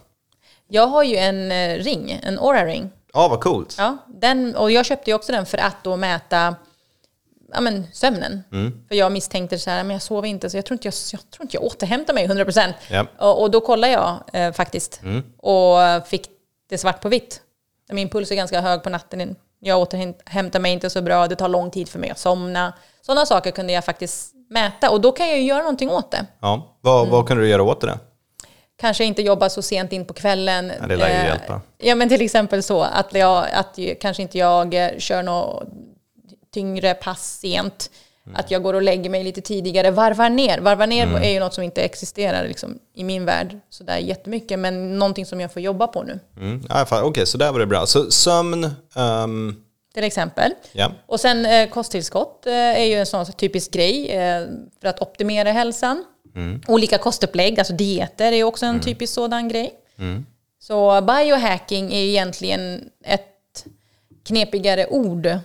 Jag 0.68 0.86
har 0.86 1.02
ju 1.02 1.16
en 1.16 1.52
eh, 1.52 1.76
ring, 1.76 2.20
en 2.22 2.38
Aura-ring. 2.38 2.90
Ja, 3.12 3.28
vad 3.28 3.40
coolt. 3.40 3.74
Ja, 3.78 3.96
den, 4.08 4.56
och 4.56 4.70
jag 4.70 4.86
köpte 4.86 5.10
ju 5.10 5.14
också 5.14 5.32
den 5.32 5.46
för 5.46 5.58
att 5.58 5.84
då 5.84 5.96
mäta 5.96 6.54
ja, 7.52 7.60
men, 7.60 7.86
sömnen. 7.92 8.42
Mm. 8.52 8.84
För 8.88 8.94
jag 8.94 9.12
misstänkte 9.12 9.58
så 9.58 9.70
här, 9.70 9.84
men 9.84 9.94
jag 9.94 10.02
sover 10.02 10.28
inte 10.28 10.50
så 10.50 10.56
jag 10.56 10.64
tror 10.64 10.74
inte 10.74 10.88
jag, 10.88 10.94
jag, 11.12 11.30
tror 11.30 11.44
inte 11.44 11.56
jag 11.56 11.64
återhämtar 11.64 12.14
mig 12.14 12.28
100%. 12.28 12.72
Ja. 12.90 13.06
Och, 13.18 13.42
och 13.42 13.50
då 13.50 13.60
kollade 13.60 13.92
jag 13.92 14.20
eh, 14.32 14.52
faktiskt 14.52 15.00
och 15.36 16.06
fick 16.06 16.28
det 16.68 16.78
svart 16.78 17.00
på 17.00 17.08
vitt. 17.08 17.40
Min 17.90 18.08
puls 18.08 18.30
är 18.30 18.34
ganska 18.36 18.60
hög 18.60 18.82
på 18.82 18.90
natten. 18.90 19.36
Jag 19.60 19.78
återhämtar 19.78 20.60
mig 20.60 20.72
inte 20.72 20.90
så 20.90 21.02
bra, 21.02 21.28
det 21.28 21.36
tar 21.36 21.48
lång 21.48 21.70
tid 21.70 21.88
för 21.88 21.98
mig 21.98 22.10
att 22.10 22.18
somna. 22.18 22.72
Sådana 23.02 23.26
saker 23.26 23.50
kunde 23.50 23.72
jag 23.72 23.84
faktiskt 23.84 24.34
mäta 24.52 24.90
och 24.90 25.00
då 25.00 25.12
kan 25.12 25.28
jag 25.28 25.38
ju 25.38 25.44
göra 25.44 25.58
någonting 25.62 25.90
åt 25.90 26.10
det. 26.10 26.26
Ja, 26.40 26.76
vad, 26.80 27.00
Mm. 27.00 27.10
vad 27.12 27.28
kan 27.28 27.36
du 27.36 27.48
göra 27.48 27.62
åt 27.62 27.80
det? 27.80 27.98
kanske 28.76 29.04
inte 29.04 29.22
jobba 29.22 29.48
så 29.50 29.62
sent 29.62 29.92
in 29.92 30.04
på 30.04 30.14
kvällen. 30.14 30.72
Ja, 30.80 30.86
det 30.86 30.96
lär 30.96 31.08
ju 31.08 31.14
Eh, 31.14 31.24
hjälpa. 31.26 31.60
Ja, 31.78 31.94
men 31.94 32.08
till 32.08 32.22
exempel 32.22 32.62
så 32.62 32.82
att, 32.82 33.14
jag, 33.14 33.46
att 33.52 33.78
kanske 34.00 34.22
inte 34.22 34.38
jag 34.38 34.74
eh, 34.74 34.98
kör 34.98 35.22
något 35.22 35.64
tyngre 36.54 36.94
pass 36.94 37.38
sent. 37.38 37.90
Mm. 38.26 38.36
Att 38.36 38.50
jag 38.50 38.62
går 38.62 38.74
och 38.74 38.82
lägger 38.82 39.10
mig 39.10 39.24
lite 39.24 39.40
tidigare. 39.40 39.90
Varvar 39.90 40.30
ner. 40.30 40.58
Varvar 40.58 40.86
ner 40.86 41.06
är 41.16 41.30
ju 41.30 41.40
något 41.40 41.54
som 41.54 41.64
inte 41.64 41.82
existerar 41.82 42.48
liksom, 42.48 42.78
i 42.94 43.04
min 43.04 43.24
värld 43.24 43.58
så 43.70 43.84
där 43.84 43.96
jättemycket. 43.98 44.58
Men 44.58 44.98
någonting 44.98 45.26
som 45.26 45.40
jag 45.40 45.52
får 45.52 45.62
jobba 45.62 45.86
på 45.86 46.02
nu. 46.02 46.18
Mm. 46.36 46.62
Ja, 46.68 47.02
Okej, 47.02 47.26
så 47.26 47.38
där 47.38 47.52
var 47.52 47.58
det 47.58 47.66
bra. 47.66 47.86
Så 47.86 48.10
sömn, 48.10 48.74
ehm, 48.96 49.56
Till 49.94 50.04
exempel. 50.04 50.54
ja. 50.72 50.92
Och 51.06 51.20
sen 51.20 51.46
eh, 51.46 51.68
kosttillskott 51.68 52.46
eh, 52.46 52.52
är 52.52 52.84
ju 52.84 52.94
en 52.94 53.06
sån 53.06 53.26
typisk 53.26 53.72
grej 53.72 54.10
eh, 54.10 54.46
för 54.80 54.88
att 54.88 55.02
optimera 55.02 55.52
hälsan. 55.52 56.04
Olika 56.66 56.98
kostupplägg, 56.98 57.58
alltså 57.58 57.72
dieter 57.72 58.32
är 58.32 58.44
också 58.44 58.66
en 58.66 58.80
typisk 58.80 59.14
sådan 59.14 59.48
grej. 59.48 59.74
Så 60.60 61.00
biohacking 61.00 61.92
är 61.92 62.02
egentligen 62.02 62.84
ett 63.04 63.64
knepigare 64.26 64.86
ord 64.86 65.38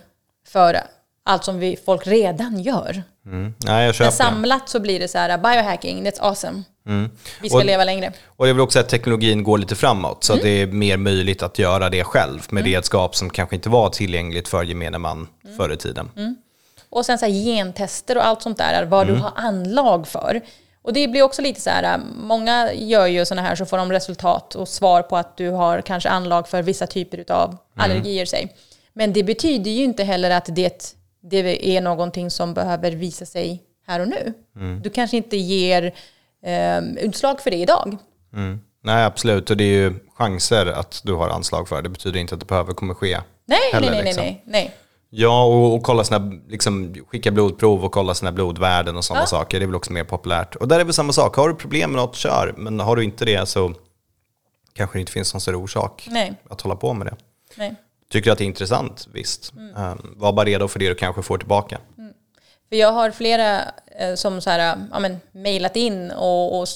för 0.46 0.80
allt 1.24 1.44
som 1.44 1.58
vi 1.58 1.76
folk 1.84 2.06
redan 2.06 2.60
gör. 2.60 3.02
Mm. 3.26 3.54
Köper 3.60 4.04
Men 4.04 4.12
samlat 4.12 4.68
så 4.68 4.80
blir 4.80 5.00
det 5.00 5.08
så 5.08 5.18
här, 5.18 5.38
biohacking, 5.38 6.06
that's 6.06 6.20
awesome. 6.20 6.62
Vi 7.42 7.48
ska 7.48 7.58
Och- 7.58 7.64
leva 7.64 7.84
längre. 7.84 8.12
Och 8.26 8.44
det 8.44 8.50
är 8.50 8.54
väl 8.54 8.60
också 8.60 8.78
att 8.80 8.88
teknologin 8.88 9.42
går 9.42 9.58
lite 9.58 9.74
framåt, 9.74 10.24
så 10.24 10.32
att 10.32 10.42
det 10.42 10.62
är 10.62 10.66
mer 10.66 10.96
möjligt 10.96 11.42
att 11.42 11.58
göra 11.58 11.90
det 11.90 12.04
själv 12.04 12.46
med 12.50 12.64
redskap 12.64 13.16
som 13.16 13.30
kanske 13.30 13.56
inte 13.56 13.68
var 13.68 13.90
tillgängligt 13.90 14.48
för 14.48 14.62
gemene 14.62 14.98
man 14.98 15.28
förr 15.56 15.72
i 15.72 15.76
tiden. 15.76 16.10
Och 16.90 17.06
sen 17.06 17.18
så 17.18 17.26
här 17.26 17.32
gentester 17.32 18.16
och 18.16 18.26
allt 18.26 18.42
sånt 18.42 18.58
där, 18.58 18.84
vad 18.84 19.06
du 19.06 19.14
har 19.14 19.32
anlag 19.36 20.08
för. 20.08 20.40
Och 20.82 20.92
det 20.92 21.08
blir 21.08 21.22
också 21.22 21.42
lite 21.42 21.60
så 21.60 21.70
här, 21.70 22.00
många 22.16 22.72
gör 22.72 23.06
ju 23.06 23.24
sådana 23.24 23.48
här 23.48 23.54
så 23.56 23.66
får 23.66 23.76
de 23.78 23.92
resultat 23.92 24.54
och 24.54 24.68
svar 24.68 25.02
på 25.02 25.16
att 25.16 25.36
du 25.36 25.50
har 25.50 25.80
kanske 25.80 26.08
anlag 26.08 26.48
för 26.48 26.62
vissa 26.62 26.86
typer 26.86 27.32
av 27.32 27.56
allergier. 27.76 28.24
Säg. 28.26 28.56
Men 28.92 29.12
det 29.12 29.22
betyder 29.22 29.70
ju 29.70 29.84
inte 29.84 30.04
heller 30.04 30.30
att 30.30 30.48
det, 30.50 30.94
det 31.22 31.68
är 31.76 31.80
någonting 31.80 32.30
som 32.30 32.54
behöver 32.54 32.90
visa 32.90 33.26
sig 33.26 33.62
här 33.86 34.00
och 34.00 34.08
nu. 34.08 34.32
Du 34.82 34.90
kanske 34.90 35.16
inte 35.16 35.36
ger 35.36 35.94
eh, 36.44 37.04
utslag 37.04 37.40
för 37.40 37.50
det 37.50 37.56
idag. 37.56 37.96
Mm. 38.34 38.60
Nej, 38.82 39.04
absolut. 39.04 39.50
Och 39.50 39.56
det 39.56 39.64
är 39.64 39.72
ju 39.72 39.94
chanser 40.14 40.66
att 40.66 41.00
du 41.04 41.14
har 41.14 41.28
anslag 41.28 41.68
för. 41.68 41.82
Det 41.82 41.88
betyder 41.88 42.20
inte 42.20 42.34
att 42.34 42.40
det 42.40 42.46
behöver 42.46 42.74
kommer 42.74 42.94
ske. 42.94 43.18
Nej, 43.46 43.58
heller, 43.72 43.90
nej, 43.90 43.96
nej, 43.96 44.04
liksom. 44.04 44.24
nej, 44.24 44.42
nej. 44.46 44.74
Ja, 45.10 45.44
och, 45.44 45.74
och 45.74 45.82
kolla 45.82 46.04
sina, 46.04 46.32
liksom, 46.48 46.94
skicka 47.08 47.30
blodprov 47.30 47.84
och 47.84 47.92
kolla 47.92 48.14
sina 48.14 48.32
blodvärden 48.32 48.96
och 48.96 49.04
sådana 49.04 49.22
Ja. 49.22 49.26
saker. 49.26 49.58
Det 49.60 49.64
är 49.64 49.66
väl 49.66 49.74
också 49.76 49.92
mer 49.92 50.04
populärt. 50.04 50.54
Och 50.54 50.68
där 50.68 50.80
är 50.80 50.84
väl 50.84 50.94
samma 50.94 51.12
sak. 51.12 51.36
Har 51.36 51.48
du 51.48 51.54
problem 51.54 51.90
med 51.92 52.00
något, 52.02 52.16
kör. 52.16 52.54
Men 52.56 52.80
har 52.80 52.96
du 52.96 53.04
inte 53.04 53.24
det 53.24 53.46
så 53.48 53.72
kanske 54.72 54.98
det 54.98 55.00
inte 55.00 55.12
finns 55.12 55.34
någon 55.34 55.40
större 55.40 55.56
orsak 55.56 56.08
Nej. 56.10 56.34
att 56.50 56.60
hålla 56.60 56.76
på 56.76 56.92
med 56.94 57.06
det. 57.06 57.16
nej. 57.56 57.74
Tycker 58.10 58.24
du 58.24 58.32
att 58.32 58.38
det 58.38 58.44
är 58.44 58.46
intressant? 58.46 59.08
Visst. 59.12 59.52
Um, 59.76 60.14
var 60.16 60.32
bara 60.32 60.44
redo 60.46 60.68
för 60.68 60.78
det 60.78 60.88
du 60.88 60.94
kanske 60.94 61.22
får 61.22 61.38
tillbaka. 61.38 61.78
För 62.68 62.76
jag 62.76 62.92
har 62.92 63.10
flera 63.10 63.62
eh, 63.98 64.14
som 64.14 64.40
så 64.40 64.50
här, 64.50 64.78
ja, 64.92 64.98
men, 64.98 65.20
mejlat 65.32 65.76
in 65.76 66.10
och, 66.10 66.60
och 66.60 66.68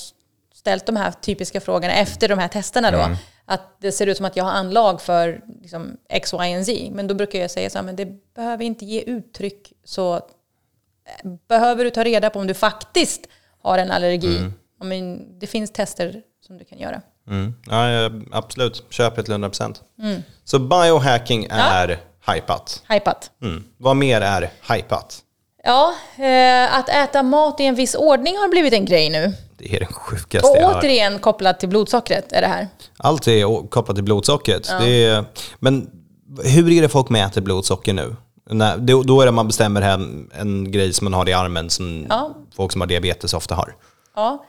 ställt 0.55 0.87
de 0.87 0.97
här 0.97 1.13
typiska 1.13 1.61
frågorna 1.61 1.93
efter 1.95 2.29
de 2.29 2.39
här 2.39 2.49
testerna 2.49 2.91
då. 2.91 3.17
Att 3.45 3.81
det 3.81 3.93
ser 3.93 4.07
ut 4.07 4.17
som 4.17 4.27
att 4.27 4.37
jag 4.37 4.45
har 4.45 4.53
anlag 4.53 5.01
för 5.01 5.41
liksom, 5.63 5.97
X, 6.09 6.33
Y 6.33 6.59
och 6.59 6.67
Z. 6.67 6.91
Men 6.93 7.07
då 7.07 7.15
brukar 7.15 7.39
jag 7.39 7.51
säga 7.51 7.71
så 7.71 7.79
här, 7.79 7.85
men 7.85 7.97
det 7.97 8.35
behöver 8.35 8.65
inte 8.65 8.85
ge 8.85 9.01
uttryck. 9.01 9.73
Så 9.85 10.15
eh, 10.17 11.31
behöver 11.49 11.85
du 11.85 11.91
ta 11.91 12.05
reda 12.05 12.31
på 12.31 12.39
om 12.39 12.47
du 12.47 12.55
faktiskt 12.55 13.21
har 13.63 13.79
en 13.79 13.91
allergi. 13.91 14.39
Ja, 14.79 14.85
men, 14.85 15.39
det 15.39 15.47
finns 15.47 15.71
tester 15.71 16.23
som 16.47 16.59
du 16.59 16.65
kan 16.65 16.79
göra. 16.79 17.03
Mm. 17.29 17.55
Ja, 17.67 17.91
ja, 17.91 18.11
absolut. 18.33 18.85
Köp 18.91 19.17
det 19.17 19.23
till 19.23 19.35
100%. 19.35 19.77
Så 20.45 20.59
biohacking 20.59 21.47
är 21.51 21.99
hypat. 22.35 22.83
Hypat. 22.89 23.31
Mm. 23.43 23.65
Vad 23.77 23.97
mer 23.97 24.21
är 24.21 24.51
hypat? 24.73 25.23
Ja, 25.65 25.95
eh, 26.25 26.75
att 26.79 26.89
äta 26.89 27.23
mat 27.23 27.61
i 27.61 27.65
en 27.65 27.75
viss 27.75 27.95
ordning 27.95 28.37
har 28.37 28.49
blivit 28.49 28.73
en 28.73 28.85
grej 28.85 29.11
nu. 29.11 29.33
Det 29.59 29.77
är 29.77 29.79
den 29.81 29.93
sjukaste 29.93 30.49
Och 30.49 30.57
jag 30.57 30.69
har 30.69 30.81
återigen 30.81 31.19
kopplat 31.19 31.61
till 31.61 31.69
blodsockret 31.69 32.33
är 32.33 32.41
det 32.41 32.47
här. 32.47 32.69
Allt 32.97 33.27
är 33.29 33.69
kopplat 33.69 33.97
till 33.97 34.05
blodsockret. 34.05 34.71
Det 34.81 35.05
är, 35.05 35.25
men 35.59 35.91
hur 36.45 36.73
är 36.73 36.83
det 36.83 36.89
folk 36.89 37.09
mäter 37.09 37.41
blodsocker 37.41 37.93
nu? 37.93 38.17
När, 38.51 38.77
då, 38.77 39.03
då 39.03 39.21
är 39.21 39.27
det 39.27 39.33
man 39.33 39.47
bestämmer 39.47 39.81
hem 39.81 40.31
en 40.35 40.73
grej 40.73 40.93
som 40.93 41.05
man 41.05 41.15
har 41.15 41.29
i 41.29 41.33
armen 41.33 41.71
som 41.71 42.07
Ja. 42.09 42.35
folk 42.57 42.73
som 42.73 42.81
har 42.81 42.89
diabetes 42.89 43.35
ofta 43.35 43.55
har. 43.55 43.75
Ja, 44.17 44.45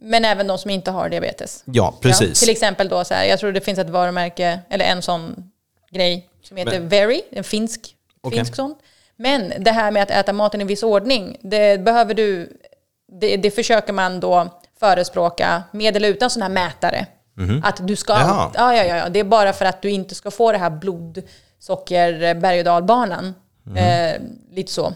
men 0.00 0.24
även 0.24 0.46
de 0.46 0.58
som 0.58 0.70
inte 0.70 0.90
har 0.90 1.08
diabetes. 1.08 1.62
Ja, 1.66 1.72
Ja, 1.72 1.94
precis. 2.00 2.40
till 2.40 2.50
exempel 2.50 2.88
då 2.88 3.04
så 3.04 3.14
här, 3.14 3.24
jag 3.24 3.38
tror 3.38 3.52
det 3.52 3.60
finns 3.60 3.78
ett 3.78 3.90
varumärke, 3.90 4.60
eller 4.70 4.84
en 4.84 5.02
sån 5.02 5.50
grej 5.90 6.28
som 6.42 6.56
heter 6.56 6.80
Very, 6.80 7.20
en 7.30 7.44
finsk, 7.44 7.94
Okej. 8.20 8.38
finsk 8.38 8.54
sån. 8.54 8.74
Men 9.18 9.52
det 9.58 9.70
här 9.70 9.90
med 9.90 10.02
att 10.02 10.10
äta 10.10 10.32
maten 10.32 10.60
i 10.60 10.64
viss 10.64 10.82
ordning, 10.82 11.36
det 11.42 11.84
behöver 11.84 12.14
du, 12.14 12.52
det, 13.20 13.36
det 13.36 13.50
försöker 13.50 13.92
man 13.92 14.20
då 14.20 14.48
förespråka 14.80 15.62
med 15.72 15.96
eller 15.96 16.08
utan 16.08 16.30
sån 16.30 16.42
här 16.42 16.48
mätare. 16.48 17.06
Att 17.62 17.86
du 17.86 17.96
ska, 17.96 18.12
ja, 18.12 18.50
ja, 18.54 18.74
ja, 18.74 18.84
ja, 18.84 19.08
det 19.08 19.20
är 19.20 19.24
bara 19.24 19.52
för 19.52 19.64
att 19.64 19.82
du 19.82 19.90
inte 19.90 20.14
ska 20.14 20.30
få 20.30 20.52
det 20.52 20.58
här 20.58 20.70
blodsocker 20.70 22.34
berg 22.34 22.58
och 22.58 22.64
dalbanan. 22.64 23.34
Mhm. 23.62 23.76
Eh, 23.76 24.14
lite 24.50 24.72
så. 24.72 24.94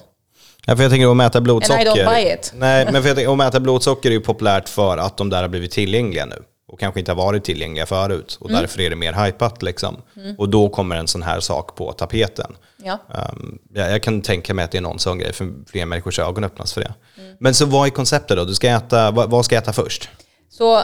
Ja, 0.66 0.76
för 0.76 0.82
jag 0.82 0.92
tänker 0.92 1.10
att 1.10 1.16
mäta 1.16 1.40
blodsocker. 1.40 1.88
And 1.88 1.98
I 1.98 2.02
don't 2.02 2.14
buy 2.14 2.32
it. 2.32 2.52
Nej, 2.56 2.84
men 2.92 3.02
för 3.02 3.08
jag 3.08 3.16
tänker, 3.16 3.32
att 3.32 3.38
mäta 3.38 3.60
blodsocker 3.60 4.08
är 4.08 4.12
ju 4.12 4.20
populärt 4.20 4.68
för 4.68 4.98
att 4.98 5.16
de 5.16 5.30
där 5.30 5.42
har 5.42 5.48
blivit 5.48 5.70
tillgängliga 5.70 6.26
nu. 6.26 6.42
Och 6.72 6.80
kanske 6.80 7.00
inte 7.00 7.12
har 7.12 7.16
varit 7.16 7.44
tillgängliga 7.44 7.86
förut. 7.86 8.36
Och 8.40 8.50
Mm. 8.50 8.60
därför 8.62 8.80
är 8.80 8.90
det 8.90 8.96
mer 8.96 9.12
hypat 9.24 9.62
liksom. 9.62 9.96
Och 10.38 10.48
då 10.48 10.68
kommer 10.68 10.96
en 10.96 11.08
sån 11.08 11.22
här 11.22 11.40
sak 11.40 11.74
på 11.76 11.92
tapeten. 11.92 12.56
Ja. 12.76 12.98
Um, 13.32 13.58
ja, 13.74 13.88
jag 13.88 14.02
kan 14.02 14.22
tänka 14.22 14.54
mig 14.54 14.64
att 14.64 14.70
det 14.70 14.78
är 14.78 14.82
någon 14.82 14.98
sån 14.98 15.18
grej, 15.18 15.32
för 15.32 15.52
fler 15.70 15.86
människors 15.86 16.18
ögon 16.18 16.44
öppnas 16.44 16.72
för 16.72 16.80
det. 16.80 16.94
Mm. 17.18 17.36
Men 17.40 17.54
så 17.54 17.66
vad 17.66 17.86
är 17.86 17.90
konceptet 17.90 18.36
då? 18.36 18.44
Du 18.44 18.54
ska 18.54 18.68
äta, 18.68 19.10
vad, 19.10 19.30
vad 19.30 19.44
ska 19.44 19.54
jag 19.54 19.62
äta 19.62 19.72
först? 19.72 20.08
Så 20.50 20.82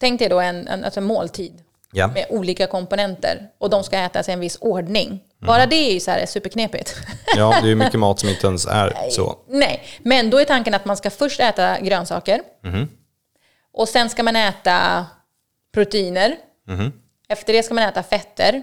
tänk 0.00 0.18
dig 0.18 0.28
då 0.28 0.40
en, 0.40 0.68
en, 0.68 0.84
alltså 0.84 1.00
en 1.00 1.06
måltid 1.06 1.52
Ja. 1.92 2.06
med 2.06 2.26
olika 2.28 2.66
komponenter 2.66 3.48
och 3.58 3.70
de 3.70 3.84
ska 3.84 3.98
ätas 3.98 4.28
i 4.28 4.32
en 4.32 4.40
viss 4.40 4.58
ordning. 4.60 5.20
Bara 5.46 5.66
det 5.66 5.76
är 5.76 5.92
ju 5.92 6.00
så 6.00 6.10
här 6.10 6.26
superknepigt. 6.26 6.96
Ja, 7.36 7.54
det 7.62 7.70
är 7.70 7.74
mycket 7.74 8.00
mat 8.00 8.20
som 8.20 8.28
inte 8.28 8.46
ens 8.46 8.66
är 8.66 8.94
så. 9.10 9.36
Nej, 9.48 9.82
men 10.02 10.30
då 10.30 10.38
är 10.38 10.44
tanken 10.44 10.74
att 10.74 10.84
man 10.84 10.96
ska 10.96 11.10
först 11.10 11.40
äta 11.40 11.80
grönsaker. 11.80 12.40
Och 13.80 13.88
sen 13.88 14.10
ska 14.10 14.22
man 14.22 14.36
äta 14.36 15.06
proteiner. 15.74 16.36
Efter 17.28 17.52
det 17.52 17.62
ska 17.62 17.74
man 17.74 17.84
äta 17.84 18.02
fetter. 18.02 18.62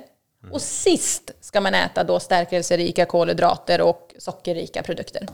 Och 0.52 0.62
sist 0.62 1.32
ska 1.42 1.62
man 1.62 1.74
äta 1.74 2.04
då 2.04 2.20
stärkelserika 2.20 3.06
kolhydrater 3.06 3.82
och 3.82 4.16
sockerrika 4.18 4.84
produkter. 4.84 5.28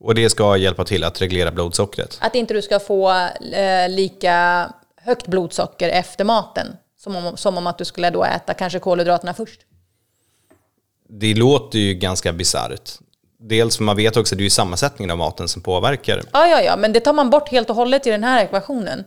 Och 0.00 0.14
det 0.14 0.30
ska 0.30 0.56
hjälpa 0.56 0.84
till 0.84 1.04
att 1.04 1.22
reglera 1.22 1.50
blodsockret. 1.50 2.18
Att 2.20 2.34
inte 2.34 2.54
du 2.54 2.62
ska 2.62 2.80
få 2.80 3.10
eh, 3.52 3.88
lika 3.88 4.68
högt 4.96 5.26
blodsocker 5.26 5.88
efter 5.88 6.24
maten. 6.24 6.76
Som 6.96 7.16
om, 7.16 7.36
som 7.36 7.58
om 7.58 7.66
att 7.66 7.78
du 7.78 7.84
skulle 7.84 8.10
då 8.10 8.24
äta 8.24 8.54
kanske 8.54 8.78
kolhydraterna 8.78 9.34
först. 9.34 9.60
Det 11.08 11.34
låter 11.34 11.78
ju 11.78 11.94
ganska 11.94 12.32
bisarrt. 12.32 12.90
Dels 13.38 13.76
för 13.76 13.84
man 13.84 13.96
vet 13.96 14.16
också 14.16 14.34
att 14.34 14.38
det 14.38 14.44
är 14.46 14.50
sammansättningen 14.50 15.10
av 15.10 15.18
maten 15.18 15.48
som 15.48 15.62
påverkar. 15.62 16.22
Ja, 16.32 16.46
ja, 16.46 16.62
ja, 16.62 16.76
men 16.76 16.92
det 16.92 17.00
tar 17.00 17.12
man 17.12 17.30
bort 17.30 17.48
helt 17.48 17.70
och 17.70 17.76
hållet 17.76 18.06
i 18.06 18.10
den 18.10 18.24
här 18.24 18.44
ekvationen. 18.44 19.04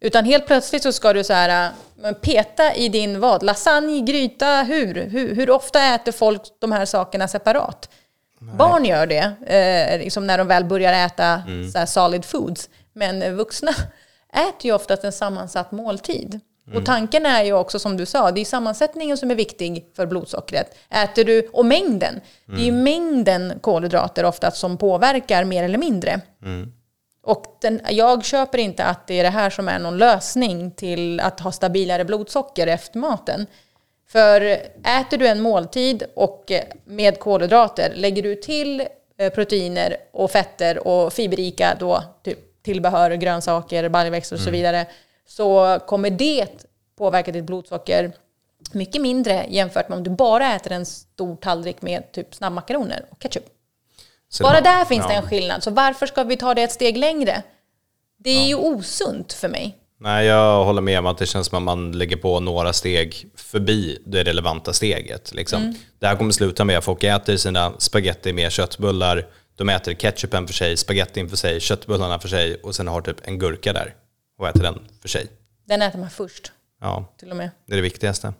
Utan 0.00 0.24
helt 0.24 0.46
plötsligt 0.46 0.82
så 0.82 0.92
ska 0.92 1.12
du 1.12 1.24
så 1.24 1.32
här, 1.32 1.72
äh, 2.04 2.12
peta 2.12 2.74
i 2.74 2.88
din 2.88 3.20
vad? 3.20 3.42
Lasagne, 3.42 4.00
gryta, 4.00 4.62
hur? 4.62 4.94
hur? 4.94 5.34
Hur 5.34 5.50
ofta 5.50 5.94
äter 5.94 6.12
folk 6.12 6.42
de 6.58 6.72
här 6.72 6.84
sakerna 6.84 7.28
separat? 7.28 7.88
Barn 8.40 8.84
gör 8.84 9.06
det, 9.06 9.32
eh, 9.46 9.98
liksom 9.98 10.26
när 10.26 10.38
de 10.38 10.46
väl 10.46 10.64
börjar 10.64 11.06
äta 11.06 11.42
så 11.72 11.78
här 11.78 11.86
solid 11.86 12.24
foods. 12.24 12.68
Men 12.92 13.36
vuxna 13.36 13.70
äter 14.32 14.66
ju 14.66 14.72
oftast 14.72 15.04
en 15.04 15.12
sammansatt 15.12 15.72
måltid. 15.72 16.40
Och 16.74 16.86
tanken 16.86 17.26
är 17.26 17.42
ju 17.44 17.52
också 17.52 17.78
som 17.78 17.96
du 17.96 18.06
sa, 18.06 18.30
det 18.30 18.40
är 18.40 18.44
sammansättningen 18.44 19.16
som 19.16 19.30
är 19.30 19.34
viktig 19.34 19.86
för 19.96 20.06
blodsockret. 20.06 20.76
Äter 20.90 21.24
du, 21.24 21.48
och 21.52 21.66
mängden. 21.66 22.20
Det 22.46 22.60
är 22.60 22.64
ju 22.64 22.72
mängden 22.72 23.58
kolhydrater 23.60 24.24
oftast 24.24 24.56
som 24.56 24.76
påverkar 24.78 25.44
mer 25.44 25.64
eller 25.64 25.78
mindre. 25.78 26.20
Och 27.22 27.56
den, 27.60 27.80
jag 27.90 28.24
köper 28.24 28.58
inte 28.58 28.84
att 28.84 29.06
det 29.06 29.18
är 29.18 29.22
det 29.22 29.30
här 29.30 29.50
som 29.50 29.68
är 29.68 29.78
någon 29.78 29.98
lösning 29.98 30.70
till 30.70 31.20
att 31.20 31.40
ha 31.40 31.52
stabilare 31.52 32.04
blodsocker 32.04 32.66
efter 32.66 32.98
maten. 32.98 33.46
För 34.08 34.40
äter 35.00 35.18
du 35.18 35.26
en 35.26 35.40
måltid 35.40 36.02
och 36.14 36.50
eh, 36.50 36.64
med 36.84 37.18
kolhydrater, 37.18 37.92
lägger 37.94 38.22
du 38.22 38.34
till 38.34 38.86
eh, 39.18 39.32
proteiner 39.32 39.96
och 40.12 40.30
fetter 40.30 40.86
och 40.86 41.12
fiberrika 41.12 41.76
då, 41.80 42.02
typ 42.22 42.62
tillbehör, 42.62 43.10
grönsaker, 43.10 43.88
baljväxter 43.88 44.36
och 44.36 44.42
så 44.42 44.50
vidare, 44.50 44.86
så 45.26 45.78
kommer 45.86 46.10
det 46.10 46.66
påverka 46.98 47.32
ditt 47.32 47.44
blodsocker 47.44 48.12
mycket 48.72 49.02
mindre 49.02 49.46
jämfört 49.48 49.88
med 49.88 49.98
om 49.98 50.04
du 50.04 50.10
bara 50.10 50.54
äter 50.54 50.72
en 50.72 50.86
stor 50.86 51.36
tallrik 51.36 51.82
med 51.82 52.12
typ 52.12 52.34
snabbmakaroner 52.34 53.04
och 53.10 53.22
ketchup. 53.22 53.44
Så 54.32 54.42
Bara 54.42 54.60
det- 54.60 54.68
där 54.68 54.84
finns 54.84 55.06
det 55.06 55.12
ja. 55.14 55.22
en 55.22 55.28
skillnad. 55.28 55.62
Så 55.62 55.70
varför 55.70 56.06
ska 56.06 56.24
vi 56.24 56.36
ta 56.36 56.54
det 56.54 56.62
ett 56.62 56.72
steg 56.72 56.96
längre? 56.96 57.42
Det 58.18 58.30
är 58.30 58.46
ju 58.46 58.54
osunt 58.54 59.32
för 59.32 59.48
mig. 59.48 59.76
Nej, 60.00 60.26
jag 60.26 60.64
håller 60.64 60.82
med 60.82 60.98
om 60.98 61.06
att 61.06 61.18
det 61.18 61.26
känns 61.26 61.46
som 61.46 61.56
att 61.58 61.62
man 61.62 61.92
lägger 61.92 62.16
på 62.16 62.40
några 62.40 62.72
steg 62.72 63.26
förbi 63.36 64.02
det 64.06 64.24
relevanta 64.24 64.72
steget. 64.72 65.34
Liksom. 65.34 65.62
Mm. 65.62 65.74
Det 65.98 66.06
här 66.06 66.16
kommer 66.16 66.32
sluta 66.32 66.64
med 66.64 66.78
att 66.78 66.84
folk 66.84 67.04
äter 67.04 67.36
sina 67.36 67.72
spaghetti 67.78 68.32
med 68.32 68.52
köttbullar, 68.52 69.26
de 69.56 69.68
äter 69.68 69.94
ketchupen 69.94 70.46
för 70.46 70.54
sig, 70.54 70.76
spagettin 70.76 71.28
för 71.28 71.36
sig, 71.36 71.60
köttbullarna 71.60 72.18
för 72.18 72.28
sig 72.28 72.54
och 72.54 72.74
sen 72.74 72.88
har 72.88 73.00
typ 73.00 73.16
en 73.24 73.38
gurka 73.38 73.72
där 73.72 73.94
och 74.38 74.48
äter 74.48 74.62
den 74.62 74.78
för 75.02 75.08
sig. 75.08 75.26
Den 75.68 75.82
äter 75.82 75.98
man 75.98 76.10
först, 76.10 76.52
Ja, 76.80 77.04
till 77.18 77.30
och 77.30 77.36
med. 77.36 77.50
det 77.66 77.72
är 77.72 77.76
det 77.76 77.82
viktigaste. 77.82 78.32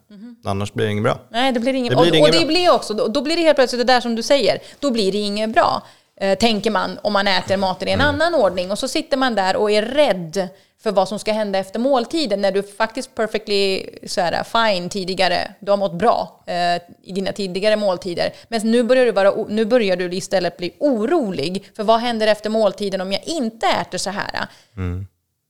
Annars 0.45 0.73
blir 0.73 0.87
det 0.87 0.93
inget 0.93 1.05
bra. 1.05 1.19
Nej, 1.31 1.53
det 1.53 1.61
blir 1.61 1.75
inget 1.75 1.91
Det 1.91 1.97
blir 1.97 2.11
och, 2.11 2.17
inget 2.17 2.29
och 2.29 2.33
det 2.35 2.39
bra. 2.39 2.47
blir 2.49 2.71
också, 2.75 2.95
då, 2.95 3.09
då 3.09 3.23
blir 3.23 3.37
det 3.37 3.43
helt 3.43 3.57
plötsligt 3.57 3.87
det 3.87 3.93
där 3.93 4.01
som 4.01 4.15
du 4.15 4.23
säger, 4.23 4.59
då 4.79 4.91
blir 4.91 5.13
det 5.13 5.19
inget 5.19 5.51
bra. 5.51 5.83
eh, 6.21 6.39
tänker 6.39 6.71
man 6.71 6.99
om 7.03 7.13
man 7.13 7.29
äter 7.29 7.57
maten 7.57 7.89
i 7.89 7.91
en 7.91 8.01
annan 8.01 8.35
ordning. 8.35 8.71
Och 8.71 8.79
så 8.79 8.89
sitter 8.89 9.17
man 9.17 9.35
där 9.35 9.57
och 9.57 9.71
är 9.71 9.83
rädd 9.83 10.49
för 10.83 10.93
vad 10.93 11.09
som 11.09 11.19
ska 11.19 11.33
hända 11.33 11.59
efter 11.59 11.79
måltiden 11.79 12.41
när 12.41 12.53
du 12.53 12.63
faktiskt 12.63 13.15
perfectly 13.15 13.87
så 14.07 14.21
här, 14.21 14.45
fine 14.45 14.89
tidigare, 14.89 15.55
du 15.61 15.71
har 15.73 15.77
mått 15.77 15.93
bra 15.95 16.43
eh, 16.47 16.83
i 17.03 17.13
dina 17.13 17.33
tidigare 17.33 17.77
måltider. 17.77 18.33
Men 18.49 18.61
nu 18.71 18.83
börjar, 18.83 19.05
du 19.07 19.13
vara, 19.13 19.35
nu 19.49 19.65
börjar 19.65 19.97
du 19.97 20.15
istället 20.15 20.57
bli 20.57 20.73
orolig 20.79 21.71
för 21.77 21.85
vad 21.85 22.01
händer 22.01 22.27
efter 22.27 22.51
måltiden 22.51 23.01
om 23.01 23.13
jag 23.13 23.23
inte 23.25 23.67
äter 23.67 23.99
så 23.99 24.11
här? 24.11 24.47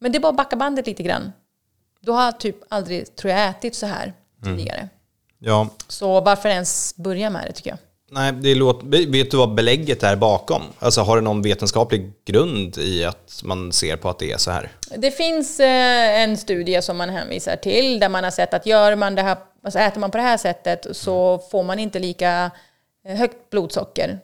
Men 0.00 0.12
det 0.12 0.18
är 0.18 0.20
bara 0.20 0.28
att 0.28 0.36
backa 0.36 0.56
bandet 0.56 0.86
lite 0.86 1.02
grann. 1.02 1.32
Du 2.00 2.12
har 2.12 2.32
typ 2.32 2.56
aldrig, 2.68 3.16
tror 3.16 3.32
jag, 3.32 3.48
ätit 3.48 3.74
så 3.74 3.86
här 3.86 4.12
tidigare. 4.44 4.88
Ja, 5.38 5.68
Så 5.88 6.20
varför 6.20 6.48
ens 6.48 6.96
börja 6.96 7.30
med 7.30 7.46
det 7.46 7.52
tycker 7.52 7.70
jag? 7.70 7.78
nej, 8.10 8.32
det 8.32 8.54
låter, 8.54 9.10
vet 9.10 9.30
du 9.30 9.36
vad 9.36 9.54
belägget 9.54 10.02
är 10.02 10.16
bakom? 10.16 10.62
Alltså 10.78 11.00
har 11.00 11.16
det 11.16 11.22
någon 11.22 11.42
vetenskaplig 11.42 12.12
grund 12.24 12.78
i 12.78 13.04
att 13.04 13.40
man 13.44 13.72
ser 13.72 13.96
på 13.96 14.08
att 14.08 14.18
det 14.18 14.32
är 14.32 14.36
så 14.36 14.50
här? 14.50 14.70
Det 14.96 15.10
finns 15.10 15.60
eh, 15.60 16.20
en 16.22 16.36
studie 16.36 16.82
som 16.82 16.96
man 16.96 17.10
hänvisar 17.10 17.56
till 17.56 18.00
där 18.00 18.08
man 18.08 18.24
har 18.24 18.30
sett 18.30 18.54
att 18.54 18.66
gör 18.66 18.96
man 18.96 19.14
det 19.14 19.22
här, 19.22 19.36
alltså 19.64 19.78
äter 19.78 20.00
man 20.00 20.10
på 20.10 20.16
det 20.16 20.22
här 20.22 20.36
sättet 20.36 20.86
så 20.96 21.38
får 21.50 21.62
man 21.62 21.78
inte 21.78 21.98
lika 21.98 22.50
eh, 23.06 23.16
högt 23.16 23.50
blodsocker. 23.50 24.18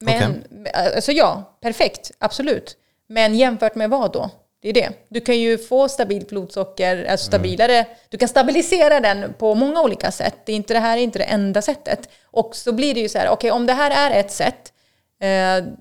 Men, 0.00 0.44
alltså 0.74 1.12
ja, 1.12 1.56
perfekt, 1.60 2.10
absolut. 2.18 2.76
Men 3.08 3.34
jämfört 3.34 3.74
med 3.74 3.90
vad 3.90 4.12
då? 4.12 4.30
Det 4.64 4.70
är 4.70 4.74
det. 4.74 4.92
Du 5.08 5.20
kan 5.20 5.38
ju 5.40 5.58
få 5.58 5.88
stabilt 5.88 6.28
blodsocker, 6.28 7.04
alltså 7.04 7.26
stabilare, 7.26 7.86
du 8.08 8.18
kan 8.18 8.28
stabilisera 8.28 9.00
den 9.00 9.34
på 9.38 9.54
många 9.54 9.82
olika 9.82 10.12
sätt. 10.12 10.36
Det, 10.46 10.52
är 10.52 10.56
inte, 10.56 10.74
det 10.74 10.80
här 10.80 10.96
är 10.96 11.00
inte 11.00 11.18
det 11.18 11.24
enda 11.24 11.62
sättet. 11.62 12.08
Och 12.24 12.56
så 12.56 12.72
blir 12.72 12.94
det 12.94 13.00
ju 13.00 13.08
så 13.08 13.18
här, 13.18 13.28
okej 13.28 13.50
om 13.50 13.66
det 13.66 13.72
här 13.72 14.10
är 14.10 14.20
ett 14.20 14.32
sätt, 14.32 14.72
eh, 15.20 15.72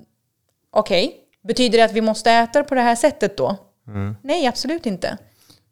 okej, 0.71 1.15
betyder 1.43 1.77
det 1.77 1.83
att 1.83 1.91
vi 1.91 2.01
måste 2.01 2.31
äta 2.31 2.63
på 2.63 2.75
det 2.75 2.81
här 2.81 2.95
sättet 2.95 3.37
då? 3.37 3.57
Nej, 4.21 4.47
absolut 4.47 4.85
inte. 4.85 5.17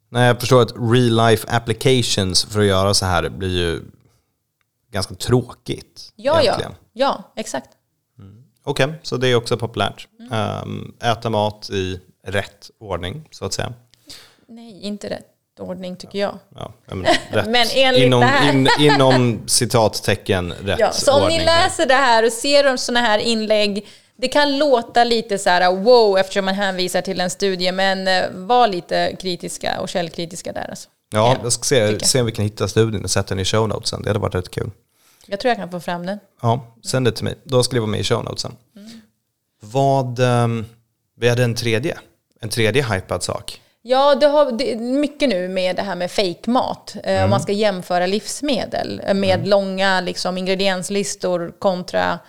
Nej, 0.09 0.27
jag 0.27 0.39
förstår 0.39 0.61
att 0.61 0.71
real 0.71 1.29
life 1.29 1.47
applications 1.51 2.45
för 2.45 2.59
att 2.59 2.65
göra 2.65 2.93
så 2.93 3.05
här 3.05 3.29
blir 3.29 3.57
ju 3.57 3.81
ganska 4.91 5.15
tråkigt. 5.15 6.13
Ja, 6.15 6.41
egentligen. 6.41 6.71
ja, 6.93 7.23
ja, 7.35 7.41
exakt. 7.41 7.69
Okej, 8.63 8.93
så 9.03 9.17
det 9.17 9.27
är 9.27 9.35
också 9.35 9.57
populärt. 9.57 10.07
Ehm, 10.31 10.93
äta 11.01 11.29
mat 11.29 11.69
i 11.69 11.99
rätt 12.23 12.71
ordning, 12.79 13.27
så 13.31 13.45
att 13.45 13.53
säga. 13.53 13.73
Nej, 14.47 14.81
inte 14.81 15.09
rätt 15.09 15.27
ordning 15.59 15.95
tycker 15.95 16.19
jag. 16.19 16.39
Ja, 16.55 16.73
men 16.85 17.05
rätt. 17.31 17.47
Men 17.47 17.67
enligt 17.75 18.03
inom, 18.03 18.19
det 18.19 18.25
här. 18.25 18.53
in, 18.53 18.67
inom 18.79 19.43
citattecken 19.47 20.53
rätt 20.63 20.79
Ja, 20.79 20.91
så 20.91 21.13
om 21.13 21.23
ordning. 21.23 21.37
ni 21.39 21.45
läser 21.45 21.85
det 21.85 21.93
här 21.93 22.25
och 22.25 22.31
ser 22.31 22.77
sådana 22.77 22.99
här 23.07 23.19
inlägg, 23.19 23.87
det 24.15 24.27
kan 24.27 24.57
låta 24.57 25.03
lite 25.03 25.37
så 25.37 25.49
här 25.49 25.75
wow 25.75 26.17
eftersom 26.17 26.45
man 26.45 26.55
hänvisar 26.55 27.01
till 27.01 27.19
en 27.21 27.29
studie, 27.29 27.71
men 27.71 28.07
eh, 28.07 28.23
var 28.33 28.67
lite 28.67 29.15
kritiska 29.19 29.79
och 29.81 29.89
källkritiska 29.89 30.53
där 30.53 30.69
alltså. 30.69 30.89
Ja, 31.13 31.37
jag 31.43 31.51
ska 31.53 31.63
se, 31.63 31.77
jag. 31.77 32.05
se 32.05 32.19
om 32.19 32.25
vi 32.25 32.31
kan 32.31 32.45
hitta 32.45 32.67
studien 32.67 33.03
och 33.03 33.11
sätta 33.11 33.29
den 33.29 33.39
i 33.39 33.45
show 33.45 33.67
notesen. 33.69 34.01
Det 34.01 34.09
hade 34.09 34.19
varit 34.19 34.35
rätt 34.35 34.51
kul. 34.51 34.71
Jag 35.25 35.39
tror 35.39 35.49
jag 35.49 35.57
kan 35.57 35.71
få 35.71 35.79
fram 35.79 36.05
den. 36.05 36.19
Ja, 36.41 36.75
sänd 36.85 37.07
det 37.07 37.11
till 37.11 37.23
mig. 37.23 37.35
Då 37.43 37.63
ska 37.63 37.73
det 37.73 37.79
vara 37.79 37.89
med 37.91 37.99
i 37.99 38.03
show 38.03 38.23
notesen. 38.23 38.55
Mm. 38.75 38.89
Vad, 39.59 40.19
um, 40.19 40.65
vi 41.17 41.29
hade 41.29 41.43
en 41.43 41.55
tredje. 41.55 41.97
En 42.41 42.49
tredje 42.49 42.83
hypad 42.83 43.23
sak. 43.23 43.61
Ja, 43.81 44.15
det 44.15 44.27
har 44.27 44.51
det 44.51 44.75
mycket 44.75 45.29
nu 45.29 45.47
med 45.47 45.75
det 45.75 45.81
här 45.81 45.95
med 45.95 46.11
fake-mat. 46.11 46.95
Eh, 47.03 47.23
Om 47.23 47.29
man 47.29 47.41
ska 47.41 47.51
jämföra 47.51 48.05
livsmedel 48.05 49.01
eh, 49.07 49.13
med 49.13 49.47
långa 49.47 50.01
liksom, 50.01 50.37
ingredienslistor 50.37 51.53
kontra 51.59 52.19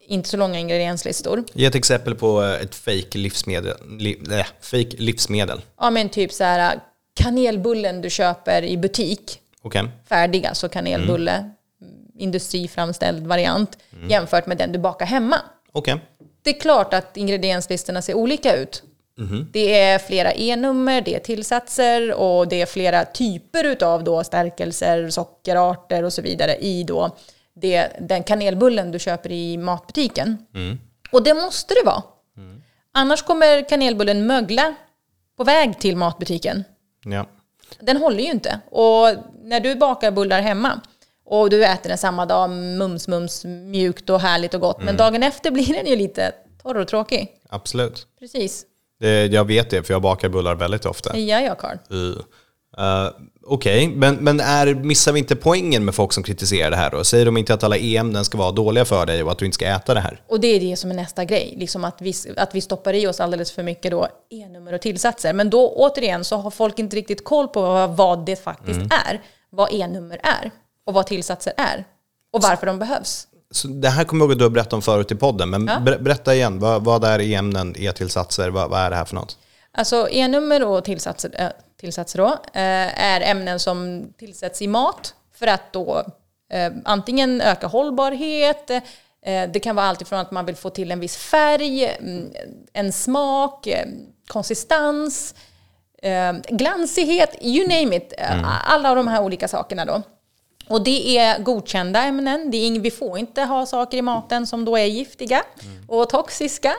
inte 0.00 0.28
så 0.28 0.36
långa 0.36 0.58
ingredienslistor. 0.58 1.44
Ge 1.52 1.66
ett 1.66 1.74
exempel 1.74 2.14
på 2.14 2.42
eh, 2.42 2.62
ett 2.62 2.74
fake 2.74 3.18
livsmedel. 3.18 3.76
Li, 3.98 4.22
äh, 4.30 4.46
fake 4.60 4.96
livsmedel. 4.98 5.60
Ja, 5.80 5.90
men 5.90 6.08
typ 6.08 6.32
så 6.32 6.44
här 6.44 6.80
kanelbullen 7.14 8.00
du 8.02 8.10
köper 8.10 8.62
i 8.62 8.76
butik, 8.76 9.40
Okej. 9.62 9.84
färdig 10.08 10.46
alltså 10.46 10.68
kanelbulle, 10.68 11.32
mm, 11.32 11.52
industriframställd 12.18 13.26
variant, 13.26 13.78
jämfört 14.08 14.46
med 14.46 14.58
den 14.58 14.72
du 14.72 14.78
bakar 14.78 15.06
hemma. 15.06 15.36
Okej. 15.72 16.00
Det 16.42 16.50
är 16.50 16.60
klart 16.60 16.94
att 16.94 17.16
ingredienslistorna 17.16 18.02
ser 18.02 18.14
olika 18.14 18.56
ut. 18.56 18.82
Det 19.52 19.80
är 19.80 19.98
flera 19.98 20.32
E-nummer, 20.32 21.00
det 21.00 21.14
är 21.14 21.18
tillsatser 21.18 22.14
och 22.14 22.48
det 22.48 22.62
är 22.62 22.66
flera 22.66 23.04
typer 23.04 23.64
utav 23.64 24.04
då 24.04 24.24
stärkelser, 24.24 25.10
sockerarter 25.10 26.02
och 26.02 26.12
så 26.12 26.22
vidare 26.22 26.56
i 26.56 26.84
då 26.84 27.16
det, 27.54 27.88
den 28.00 28.22
kanelbullen 28.22 28.90
du 28.90 28.98
köper 28.98 29.32
i 29.32 29.56
matbutiken. 29.56 30.46
Och 31.12 31.22
det 31.22 31.34
måste 31.34 31.74
det 31.74 31.86
vara. 31.86 32.02
Annars 32.92 33.22
kommer 33.22 33.68
kanelbullen 33.68 34.26
mögla 34.26 34.74
på 35.36 35.44
väg 35.44 35.80
till 35.80 35.96
matbutiken. 35.96 36.64
Ja. 37.04 37.26
Den 37.80 37.96
håller 37.96 38.18
ju 38.18 38.30
inte. 38.30 38.60
Och 38.70 39.08
när 39.42 39.60
du 39.60 39.74
bakar 39.74 40.10
bullar 40.10 40.40
hemma 40.40 40.80
och 41.24 41.50
du 41.50 41.64
äter 41.64 41.88
den 41.88 41.98
samma 41.98 42.26
dag, 42.26 42.50
mums, 42.50 43.08
mums, 43.08 43.44
mjukt 43.44 44.10
och 44.10 44.20
härligt 44.20 44.54
och 44.54 44.60
gott. 44.60 44.82
Men 44.82 44.96
dagen 44.96 45.22
efter 45.22 45.50
blir 45.50 45.74
den 45.74 45.86
ju 45.86 45.96
lite 45.96 46.32
torr 46.62 46.76
och 46.76 46.88
tråkig. 46.88 47.28
Absolut. 47.48 48.06
Precis. 48.18 48.66
Det, 49.02 49.32
jag 49.32 49.44
vet 49.44 49.70
det, 49.70 49.82
för 49.82 49.94
jag 49.94 50.02
bakar 50.02 50.28
bullar 50.28 50.54
väldigt 50.54 50.86
ofta. 50.86 51.18
Ja, 51.18 51.40
ja, 51.40 51.54
Karl. 51.54 51.76
Uh. 51.92 52.16
Okej, 53.44 53.88
men, 53.88 54.14
men 54.14 54.40
är, 54.40 54.74
missar 54.74 55.12
vi 55.12 55.18
inte 55.18 55.36
poängen 55.36 55.84
med 55.84 55.94
folk 55.94 56.12
som 56.12 56.22
kritiserar 56.22 56.70
det 56.70 56.76
här 56.76 56.90
då? 56.90 57.04
Säger 57.04 57.24
de 57.24 57.36
inte 57.36 57.54
att 57.54 57.64
alla 57.64 57.76
e-ämnen 57.76 58.24
ska 58.24 58.38
vara 58.38 58.50
dåliga 58.50 58.84
för 58.84 59.06
dig 59.06 59.22
och 59.22 59.32
att 59.32 59.38
du 59.38 59.44
inte 59.44 59.54
ska 59.54 59.66
äta 59.66 59.94
det 59.94 60.00
här? 60.00 60.22
Och 60.28 60.40
det 60.40 60.46
är 60.46 60.60
det 60.60 60.76
som 60.76 60.90
är 60.90 60.94
nästa 60.94 61.24
grej, 61.24 61.54
liksom 61.56 61.84
att, 61.84 61.96
vi, 62.00 62.14
att 62.36 62.54
vi 62.54 62.60
stoppar 62.60 62.92
i 62.94 63.06
oss 63.06 63.20
alldeles 63.20 63.52
för 63.52 63.62
mycket 63.62 63.90
då 63.90 64.08
E-nummer 64.30 64.72
och 64.72 64.80
tillsatser. 64.80 65.32
Men 65.32 65.50
då 65.50 65.68
återigen 65.68 66.24
så 66.24 66.36
har 66.36 66.50
folk 66.50 66.78
inte 66.78 66.96
riktigt 66.96 67.24
koll 67.24 67.48
på 67.48 67.60
vad, 67.62 67.96
vad 67.96 68.26
det 68.26 68.36
faktiskt 68.36 68.80
är. 68.80 69.20
Vad 69.50 69.68
E-nummer 69.72 70.20
är 70.22 70.50
och 70.86 70.94
vad 70.94 71.06
tillsatser 71.06 71.52
är 71.56 71.84
och 72.32 72.42
varför 72.42 72.66
de 72.66 72.78
behövs. 72.78 73.26
Så 73.52 73.68
det 73.68 73.88
här 73.88 74.04
kommer 74.04 74.24
jag 74.24 74.26
ihåg 74.26 74.32
att 74.32 74.38
du 74.38 74.44
har 74.44 74.50
berättat 74.50 74.72
om 74.72 74.82
förut 74.82 75.12
i 75.12 75.14
podden, 75.14 75.50
men 75.50 75.66
Ja. 75.66 75.78
ber- 75.78 75.98
berätta 75.98 76.34
igen. 76.34 76.58
Vad, 76.58 76.84
vad 76.84 77.04
är 77.04 77.20
e-ämnen, 77.20 77.74
e-tillsatser? 77.78 78.50
Vad, 78.50 78.70
vad 78.70 78.80
är 78.80 78.90
det 78.90 78.96
här 78.96 79.04
för 79.04 79.14
något? 79.14 79.38
Alltså 79.74 80.08
E-nummer 80.10 80.64
och 80.64 80.84
tillsatser, 80.84 81.30
äh, 81.38 81.48
tillsatser 81.80 82.18
då, 82.18 82.28
äh, 82.28 83.02
är 83.02 83.20
ämnen 83.20 83.60
som 83.60 84.06
tillsätts 84.18 84.62
i 84.62 84.66
mat 84.66 85.14
för 85.34 85.46
att 85.46 85.72
då 85.72 86.02
äh, 86.52 86.72
antingen 86.84 87.40
öka 87.40 87.66
hållbarhet, 87.66 88.70
det 89.52 89.60
kan 89.62 89.76
vara 89.76 89.86
allt 89.86 90.02
ifrån 90.02 90.18
att 90.18 90.30
man 90.30 90.46
vill 90.46 90.56
få 90.56 90.70
till 90.70 90.90
en 90.90 91.00
viss 91.00 91.16
färg, 91.16 91.84
mm, 91.84 92.30
en 92.72 92.92
smak, 92.92 93.68
konsistens, 94.28 95.34
glansighet, 96.48 97.36
you 97.40 97.68
name 97.68 97.96
it. 97.96 98.12
Äh, 98.18 98.70
Alla 98.72 98.94
de 98.94 99.08
här 99.08 99.22
olika 99.22 99.48
sakerna 99.48 99.84
då. 99.84 100.02
Och 100.68 100.84
det 100.84 101.18
är 101.18 101.38
godkända 101.38 102.02
ämnen. 102.02 102.50
Det 102.50 102.56
är 102.56 102.80
vi 102.80 102.90
får 102.90 103.18
inte 103.18 103.42
ha 103.42 103.66
saker 103.66 103.98
i 103.98 104.02
maten 104.02 104.46
som 104.46 104.64
då 104.64 104.76
är 104.78 104.84
giftiga 104.84 105.42
och 105.88 106.08
toxiska. 106.10 106.72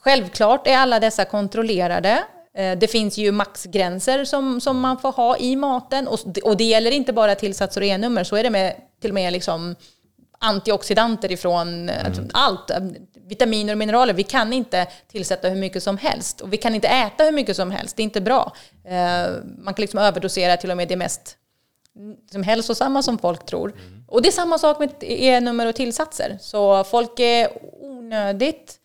Självklart 0.00 0.66
är 0.66 0.76
alla 0.76 1.00
dessa 1.00 1.24
kontrollerade. 1.24 2.24
Eh, 2.56 2.78
Det 2.78 2.86
finns 2.88 3.18
ju 3.18 3.32
maxgränser 3.32 4.24
som, 4.24 4.60
som 4.60 4.80
man 4.80 4.98
får 4.98 5.12
ha 5.12 5.36
i 5.36 5.56
maten. 5.56 6.08
Och, 6.08 6.18
och 6.42 6.56
det 6.56 6.64
gäller 6.64 6.90
inte 6.90 7.12
bara 7.12 7.34
tillsatser 7.34 7.80
och 7.80 7.86
E-nummer, 7.86 8.24
så 8.24 8.36
är 8.36 8.42
det 8.42 8.50
med 8.50 8.74
till 9.00 9.10
och 9.10 9.14
med 9.14 9.32
liksom 9.32 9.76
antioxidanter 10.38 11.32
ifrån 11.32 11.88
eh, 11.88 12.06
allt. 12.32 12.70
eh, 12.70 12.76
Vitaminer 13.28 13.72
och 13.72 13.78
mineraler. 13.78 14.14
Vi 14.14 14.22
kan 14.22 14.52
inte 14.52 14.86
tillsätta 15.12 15.48
hur 15.48 15.56
mycket 15.56 15.82
som 15.82 15.98
helst. 15.98 16.40
Och 16.40 16.52
vi 16.52 16.56
kan 16.56 16.74
inte 16.74 16.88
äta 16.88 17.24
hur 17.24 17.32
mycket 17.32 17.56
som 17.56 17.70
helst. 17.70 17.96
Det 17.96 18.02
är 18.02 18.04
inte 18.04 18.20
bra. 18.20 18.52
Man 19.58 19.74
kan 19.74 19.82
liksom 19.82 20.00
överdosera 20.00 20.56
till 20.56 20.70
och 20.70 20.76
med 20.76 20.88
det 20.88 20.96
mest 20.96 21.36
som 22.32 22.42
hälsosamma 22.42 23.02
som 23.02 23.18
folk 23.18 23.46
tror. 23.46 23.74
Och 24.08 24.22
det 24.22 24.28
är 24.28 24.32
samma 24.32 24.58
sak 24.58 24.78
med 24.78 24.90
E-nummer 25.00 25.66
och 25.66 25.74
tillsatser. 25.74 26.38
Så 26.40 26.84
folk 26.84 27.20
är 27.20 27.48
onödigt 27.80 28.78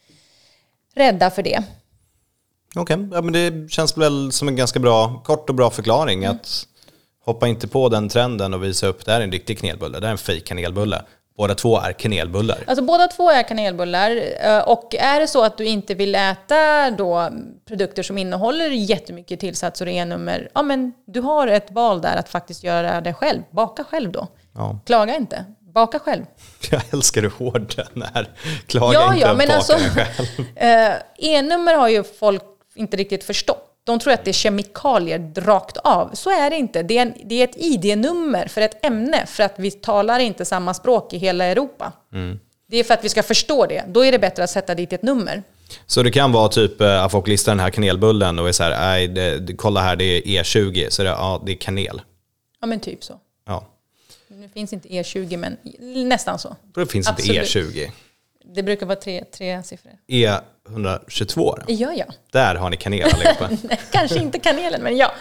rädda 0.95 1.31
för 1.31 1.43
det. 1.43 1.63
Okej, 2.75 3.09
ja, 3.11 3.21
men 3.21 3.33
det 3.33 3.71
känns 3.71 3.97
väl 3.97 4.31
som 4.31 4.47
en 4.47 4.55
ganska 4.55 4.79
bra, 4.79 5.21
kort 5.25 5.49
och 5.49 5.55
bra 5.55 5.69
förklaring. 5.69 6.25
Att 6.25 6.67
hoppa 7.25 7.47
inte 7.47 7.67
på 7.67 7.89
den 7.89 8.09
trenden 8.09 8.53
och 8.53 8.63
visa 8.63 8.87
upp, 8.87 9.05
det 9.05 9.11
här 9.11 9.19
är 9.19 9.23
en 9.23 9.31
riktig 9.31 9.59
kanelbulle, 9.59 9.99
det 9.99 10.05
här 10.05 10.07
är 10.07 10.11
en 10.11 10.17
fake 10.17 10.39
kanelbulle. 10.39 11.01
Båda 11.37 11.55
två 11.55 11.79
är 11.79 11.93
kanelbullar. 11.93 12.57
Alltså 12.67 12.83
båda 12.83 13.07
två 13.07 13.29
är 13.31 13.43
kanelbullar. 13.43 14.11
eh, 14.41 14.59
Och 14.59 14.95
är 14.95 15.19
det 15.19 15.27
så 15.27 15.43
att 15.43 15.57
du 15.57 15.65
inte 15.65 15.93
vill 15.93 16.15
äta 16.15 16.91
då 16.91 17.29
produkter 17.67 18.03
som 18.03 18.17
innehåller 18.17 18.69
jättemycket 18.69 19.39
tillsatser 19.39 19.85
och 19.85 19.91
E-nummer, 19.91 20.49
ja 20.53 20.61
men 20.61 20.93
du 21.07 21.21
har 21.21 21.47
ett 21.47 21.71
val 21.71 22.01
där 22.01 22.17
att 22.17 22.29
faktiskt 22.29 22.63
göra 22.63 23.01
det 23.01 23.13
själv. 23.13 23.41
Baka 23.51 23.83
själv 23.83 24.11
då. 24.11 24.27
Ja. 24.55 24.79
Klaga 24.85 25.15
inte. 25.15 25.45
Baka 25.73 25.99
själv. 25.99 26.25
Jag 26.71 26.81
älskar 26.93 27.21
hur 27.21 27.29
hård 27.37 27.73
den 27.75 28.03
är. 28.13 28.29
Klaga 28.67 28.93
Ja, 28.93 29.07
inte, 29.13 29.19
ja, 29.27 29.33
men 29.33 29.47
baka 29.47 29.55
alltså, 29.55 29.73
själv. 29.77 30.47
eh, 30.55 30.93
E-nummer 31.17 31.75
har 31.75 31.89
ju 31.89 32.03
folk 32.03 32.43
inte 32.75 32.97
riktigt 32.97 33.23
förstått. 33.23 33.67
De 33.83 33.99
tror 33.99 34.13
att 34.13 34.25
det 34.25 34.31
är 34.31 34.33
kemikalier 34.33 35.31
rakt 35.35 35.77
av. 35.77 36.09
Så 36.13 36.29
är 36.29 36.49
det 36.49 36.55
inte. 36.55 36.83
Det 36.83 36.97
är, 36.97 37.01
en, 37.01 37.13
det 37.25 37.35
är 37.35 37.43
ett 37.43 37.57
ID-nummer 37.57 38.47
för 38.47 38.61
ett 38.61 38.85
ämne, 38.85 39.25
för 39.25 39.43
att 39.43 39.53
vi 39.57 39.71
talar 39.71 40.19
inte 40.19 40.45
samma 40.45 40.73
språk 40.73 41.13
i 41.13 41.17
hela 41.17 41.45
Europa. 41.45 41.91
Det 42.67 42.77
är 42.77 42.83
för 42.83 42.93
att 42.93 43.03
vi 43.03 43.09
ska 43.09 43.23
förstå 43.23 43.65
det. 43.65 43.83
Då 43.87 44.05
är 44.05 44.11
det 44.11 44.19
bättre 44.19 44.43
att 44.43 44.49
sätta 44.49 44.75
dit 44.75 44.93
ett 44.93 45.03
nummer. 45.03 45.43
Så 45.85 46.03
det 46.03 46.11
kan 46.11 46.31
vara 46.31 46.49
typ 46.49 46.81
eh, 46.81 47.03
att 47.03 47.11
folk 47.11 47.27
listar 47.27 47.51
den 47.51 47.59
här 47.59 47.69
kanelbullen 47.69 48.39
och 48.39 48.47
är 48.47 48.51
så 48.51 48.63
här, 48.63 49.07
det, 49.07 49.53
kolla 49.57 49.81
här, 49.81 49.95
det 49.95 50.03
är 50.03 50.43
E20, 50.43 50.89
så 50.89 51.03
det, 51.03 51.09
ja, 51.09 51.41
det 51.45 51.51
är 51.51 51.55
kanel. 51.55 52.01
Ja, 52.61 52.67
men 52.67 52.79
typ 52.79 53.03
så. 53.03 53.19
Ja. 53.45 53.67
Nu 54.27 54.49
finns 54.49 54.73
inte 54.73 54.87
E20, 54.87 55.37
men 55.37 55.57
nästan 56.09 56.39
så. 56.39 56.55
Det 56.75 56.85
finns 56.85 57.07
Absolut. 57.07 57.55
inte 57.55 57.59
E20. 57.59 57.91
Det 58.55 58.63
brukar 58.63 58.85
vara 58.85 58.99
tre, 58.99 59.23
tre 59.23 59.63
siffror. 59.63 59.91
E122 60.69 61.35
då? 61.35 61.63
Ja, 61.67 61.93
ja. 61.93 62.05
Där 62.31 62.55
har 62.55 62.69
ni 62.69 62.77
kanel 62.77 63.09
allihopa. 63.13 63.49
Kanske 63.91 64.19
inte 64.19 64.39
kanelen, 64.39 64.81
men 64.81 64.97
ja. 64.97 65.11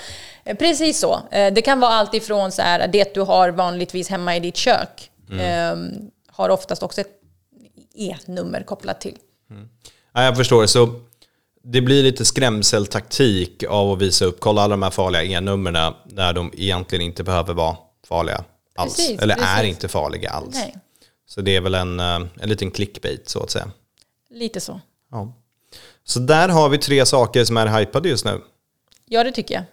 Eh, 0.45 0.57
Precis 0.57 0.99
så. 1.01 1.21
Eh, 1.31 1.53
Det 1.53 1.63
kan 1.63 1.81
vara 1.81 1.91
allt 1.93 2.15
ifrån 2.15 2.53
så 2.53 2.63
här, 2.63 2.89
det 2.89 3.15
du 3.15 3.21
har 3.21 3.49
vanligtvis 3.51 4.09
hemma 4.09 4.37
i 4.37 4.41
ditt 4.41 4.57
kök. 4.57 5.11
eh, 5.33 5.77
Har 6.29 6.49
oftast 6.49 6.83
också 6.83 7.01
ett 7.01 7.17
E-nummer 7.95 8.63
kopplat 8.63 9.01
till. 9.01 9.17
ja, 10.13 10.23
jag 10.25 10.37
förstår. 10.37 10.67
Så 10.67 11.01
det 11.65 11.81
blir 11.81 12.03
lite 12.03 12.25
skrämseltaktik 12.25 13.65
av 13.69 13.93
att 13.93 13.99
visa 14.03 14.25
upp, 14.25 14.41
kolla 14.41 14.63
alla 14.63 14.71
de 14.73 14.83
här 14.83 14.91
farliga 14.91 15.23
E-numren 15.25 15.95
när 16.05 16.33
de 16.33 16.53
egentligen 16.57 17.03
inte 17.05 17.23
behöver 17.25 17.55
vara 17.55 17.77
farliga 18.09 18.45
alls. 18.77 18.97
Precis, 18.97 19.21
Eller 19.23 19.35
är 19.35 19.39
precis. 19.57 19.69
inte 19.69 19.89
farliga 19.89 20.31
alls. 20.31 20.55
Nej, 20.55 20.77
Så 21.27 21.41
det 21.41 21.57
är 21.57 21.61
väl 21.61 21.75
en, 21.75 22.01
eh, 22.01 22.21
en 22.41 22.49
liten 22.49 22.71
clickbait 22.71 23.29
så 23.29 23.43
att 23.43 23.51
säga. 23.51 23.71
lite 24.31 24.61
så. 24.61 24.81
Ja. 25.11 25.33
Så 26.05 26.21
där 26.21 26.49
har 26.49 26.69
vi 26.69 26.79
tre 26.79 27.07
saker 27.07 27.45
som 27.45 27.57
är 27.57 27.79
hypade 27.79 28.09
just 28.09 28.25
nu. 28.25 28.41
Ja, 29.07 29.25
det 29.25 29.33
tycker 29.33 29.55
jag. 29.55 29.65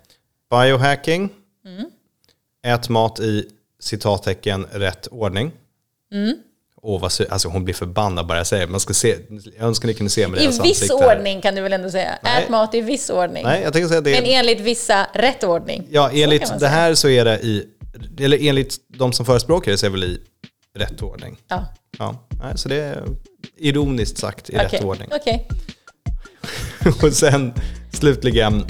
Biohacking. 0.50 1.30
Ät 2.66 2.90
mat 2.90 3.20
i 3.20 3.50
citattecken 3.80 4.68
rätt 4.72 5.08
ordning. 5.08 5.52
Åh, 6.82 7.02
vad 7.02 7.12
alltså 7.30 7.48
hon 7.48 7.64
blir 7.64 7.74
förbannad 7.74 8.28
bara 8.28 8.38
jag 8.38 8.48
säger 8.48 8.66
det. 8.66 8.72
Man 8.72 8.80
ska 8.80 8.94
se, 8.94 9.18
jag 9.58 9.68
önskar 9.68 9.88
ni 9.88 9.94
kunde 9.94 10.10
se 10.10 10.28
med 10.28 10.42
I 10.42 10.48
viss 10.48 10.60
ansikte 10.60 10.94
ordning 10.94 11.42
kan 11.42 11.56
du 11.56 11.62
väl 11.62 11.74
ändå 11.74 11.90
säga. 11.90 12.20
Nej. 12.24 12.44
Ät 12.44 12.50
mat 12.50 12.76
i 12.76 12.82
viss 12.82 13.10
ordning. 13.10 13.44
Nej, 13.44 13.62
jag 13.64 13.74
tänker 13.74 13.88
säga 13.88 14.02
det. 14.02 14.22
Men 14.22 14.26
enligt 14.26 14.60
vissa 14.60 15.08
rätt 15.14 15.44
ordning. 15.44 15.88
Ja, 15.90 16.12
enligt 16.14 16.60
det 16.60 16.68
här 16.68 16.96
så 16.96 17.10
är 17.10 17.26
det 17.26 17.40
i, 17.40 17.68
eller 18.20 18.48
enligt 18.48 18.78
de 18.88 19.14
som 19.14 19.26
förespråkar 19.26 19.72
det 19.72 19.78
så 19.78 19.86
är 19.86 19.90
det 19.90 19.94
väl 20.00 20.04
i 20.04 20.22
rätt 20.78 21.02
ordning. 21.02 21.38
Ja. 21.48 21.66
Ja, 21.98 22.16
nej, 22.44 22.58
så 22.58 22.70
det 22.70 22.76
är 22.76 23.04
ironiskt 23.58 24.18
sagt 24.18 24.50
i 24.50 24.56
Okej. 24.56 24.68
rätt 24.68 24.84
ordning. 24.84 25.10
Okej. 25.12 25.48
Och 27.04 27.14
sen 27.14 27.54
slutligen 27.94 28.66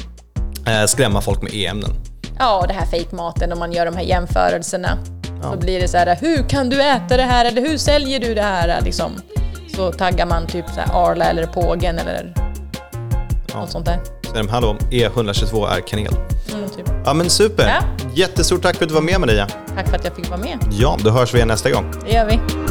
eh, 0.67 0.85
skrämma 0.85 1.21
folk 1.21 1.41
med 1.41 1.53
e-ämnen. 1.53 1.91
Ja, 2.39 2.61
och 2.61 2.67
det 2.67 2.73
här 2.73 2.85
fejkmaten 2.85 3.51
och 3.51 3.57
man 3.57 3.71
gör 3.71 3.85
de 3.85 3.95
här 3.95 4.03
jämförelserna. 4.03 4.97
Då 5.41 5.57
blir 5.57 5.79
det 5.81 5.87
så 5.87 5.97
här, 5.97 6.17
hur 6.21 6.49
kan 6.49 6.69
du 6.69 6.81
äta 6.81 7.17
det 7.17 7.23
här 7.23 7.45
eller 7.45 7.61
hur 7.61 7.77
säljer 7.77 8.19
du 8.19 8.33
det 8.35 8.41
här? 8.41 8.81
Liksom. 8.81 9.11
Så 9.75 9.91
taggar 9.91 10.25
man 10.25 10.47
typ 10.47 10.65
så 10.69 10.79
här 10.79 10.89
Arla 10.93 11.25
eller 11.25 11.45
Pågen 11.47 11.99
eller 11.99 12.33
något 13.55 13.71
sånt 13.71 13.85
där. 13.85 13.99
Så 14.23 14.33
är 14.33 14.37
de, 14.37 14.49
hallå, 14.49 14.77
E122 14.91 15.67
är 15.77 15.81
kanel. 15.87 16.13
Ja 17.07 17.13
men 17.13 17.29
super! 17.29 17.67
Ja. 17.67 18.07
Jättestort 18.13 18.61
tack 18.61 18.75
för 18.75 18.85
att 18.85 18.89
du 18.89 18.95
var 18.95 19.01
med 19.01 19.19
Maria. 19.19 19.47
Tack 19.75 19.89
för 19.89 19.95
att 19.95 20.05
jag 20.05 20.15
fick 20.15 20.29
vara 20.29 20.39
med. 20.39 20.59
Ja, 20.71 20.97
då 21.03 21.09
hörs 21.09 21.33
vi 21.33 21.37
igen 21.37 21.47
nästa 21.47 21.71
gång. 21.71 21.93
Det 22.05 22.11
gör 22.11 22.25
vi. 22.25 22.66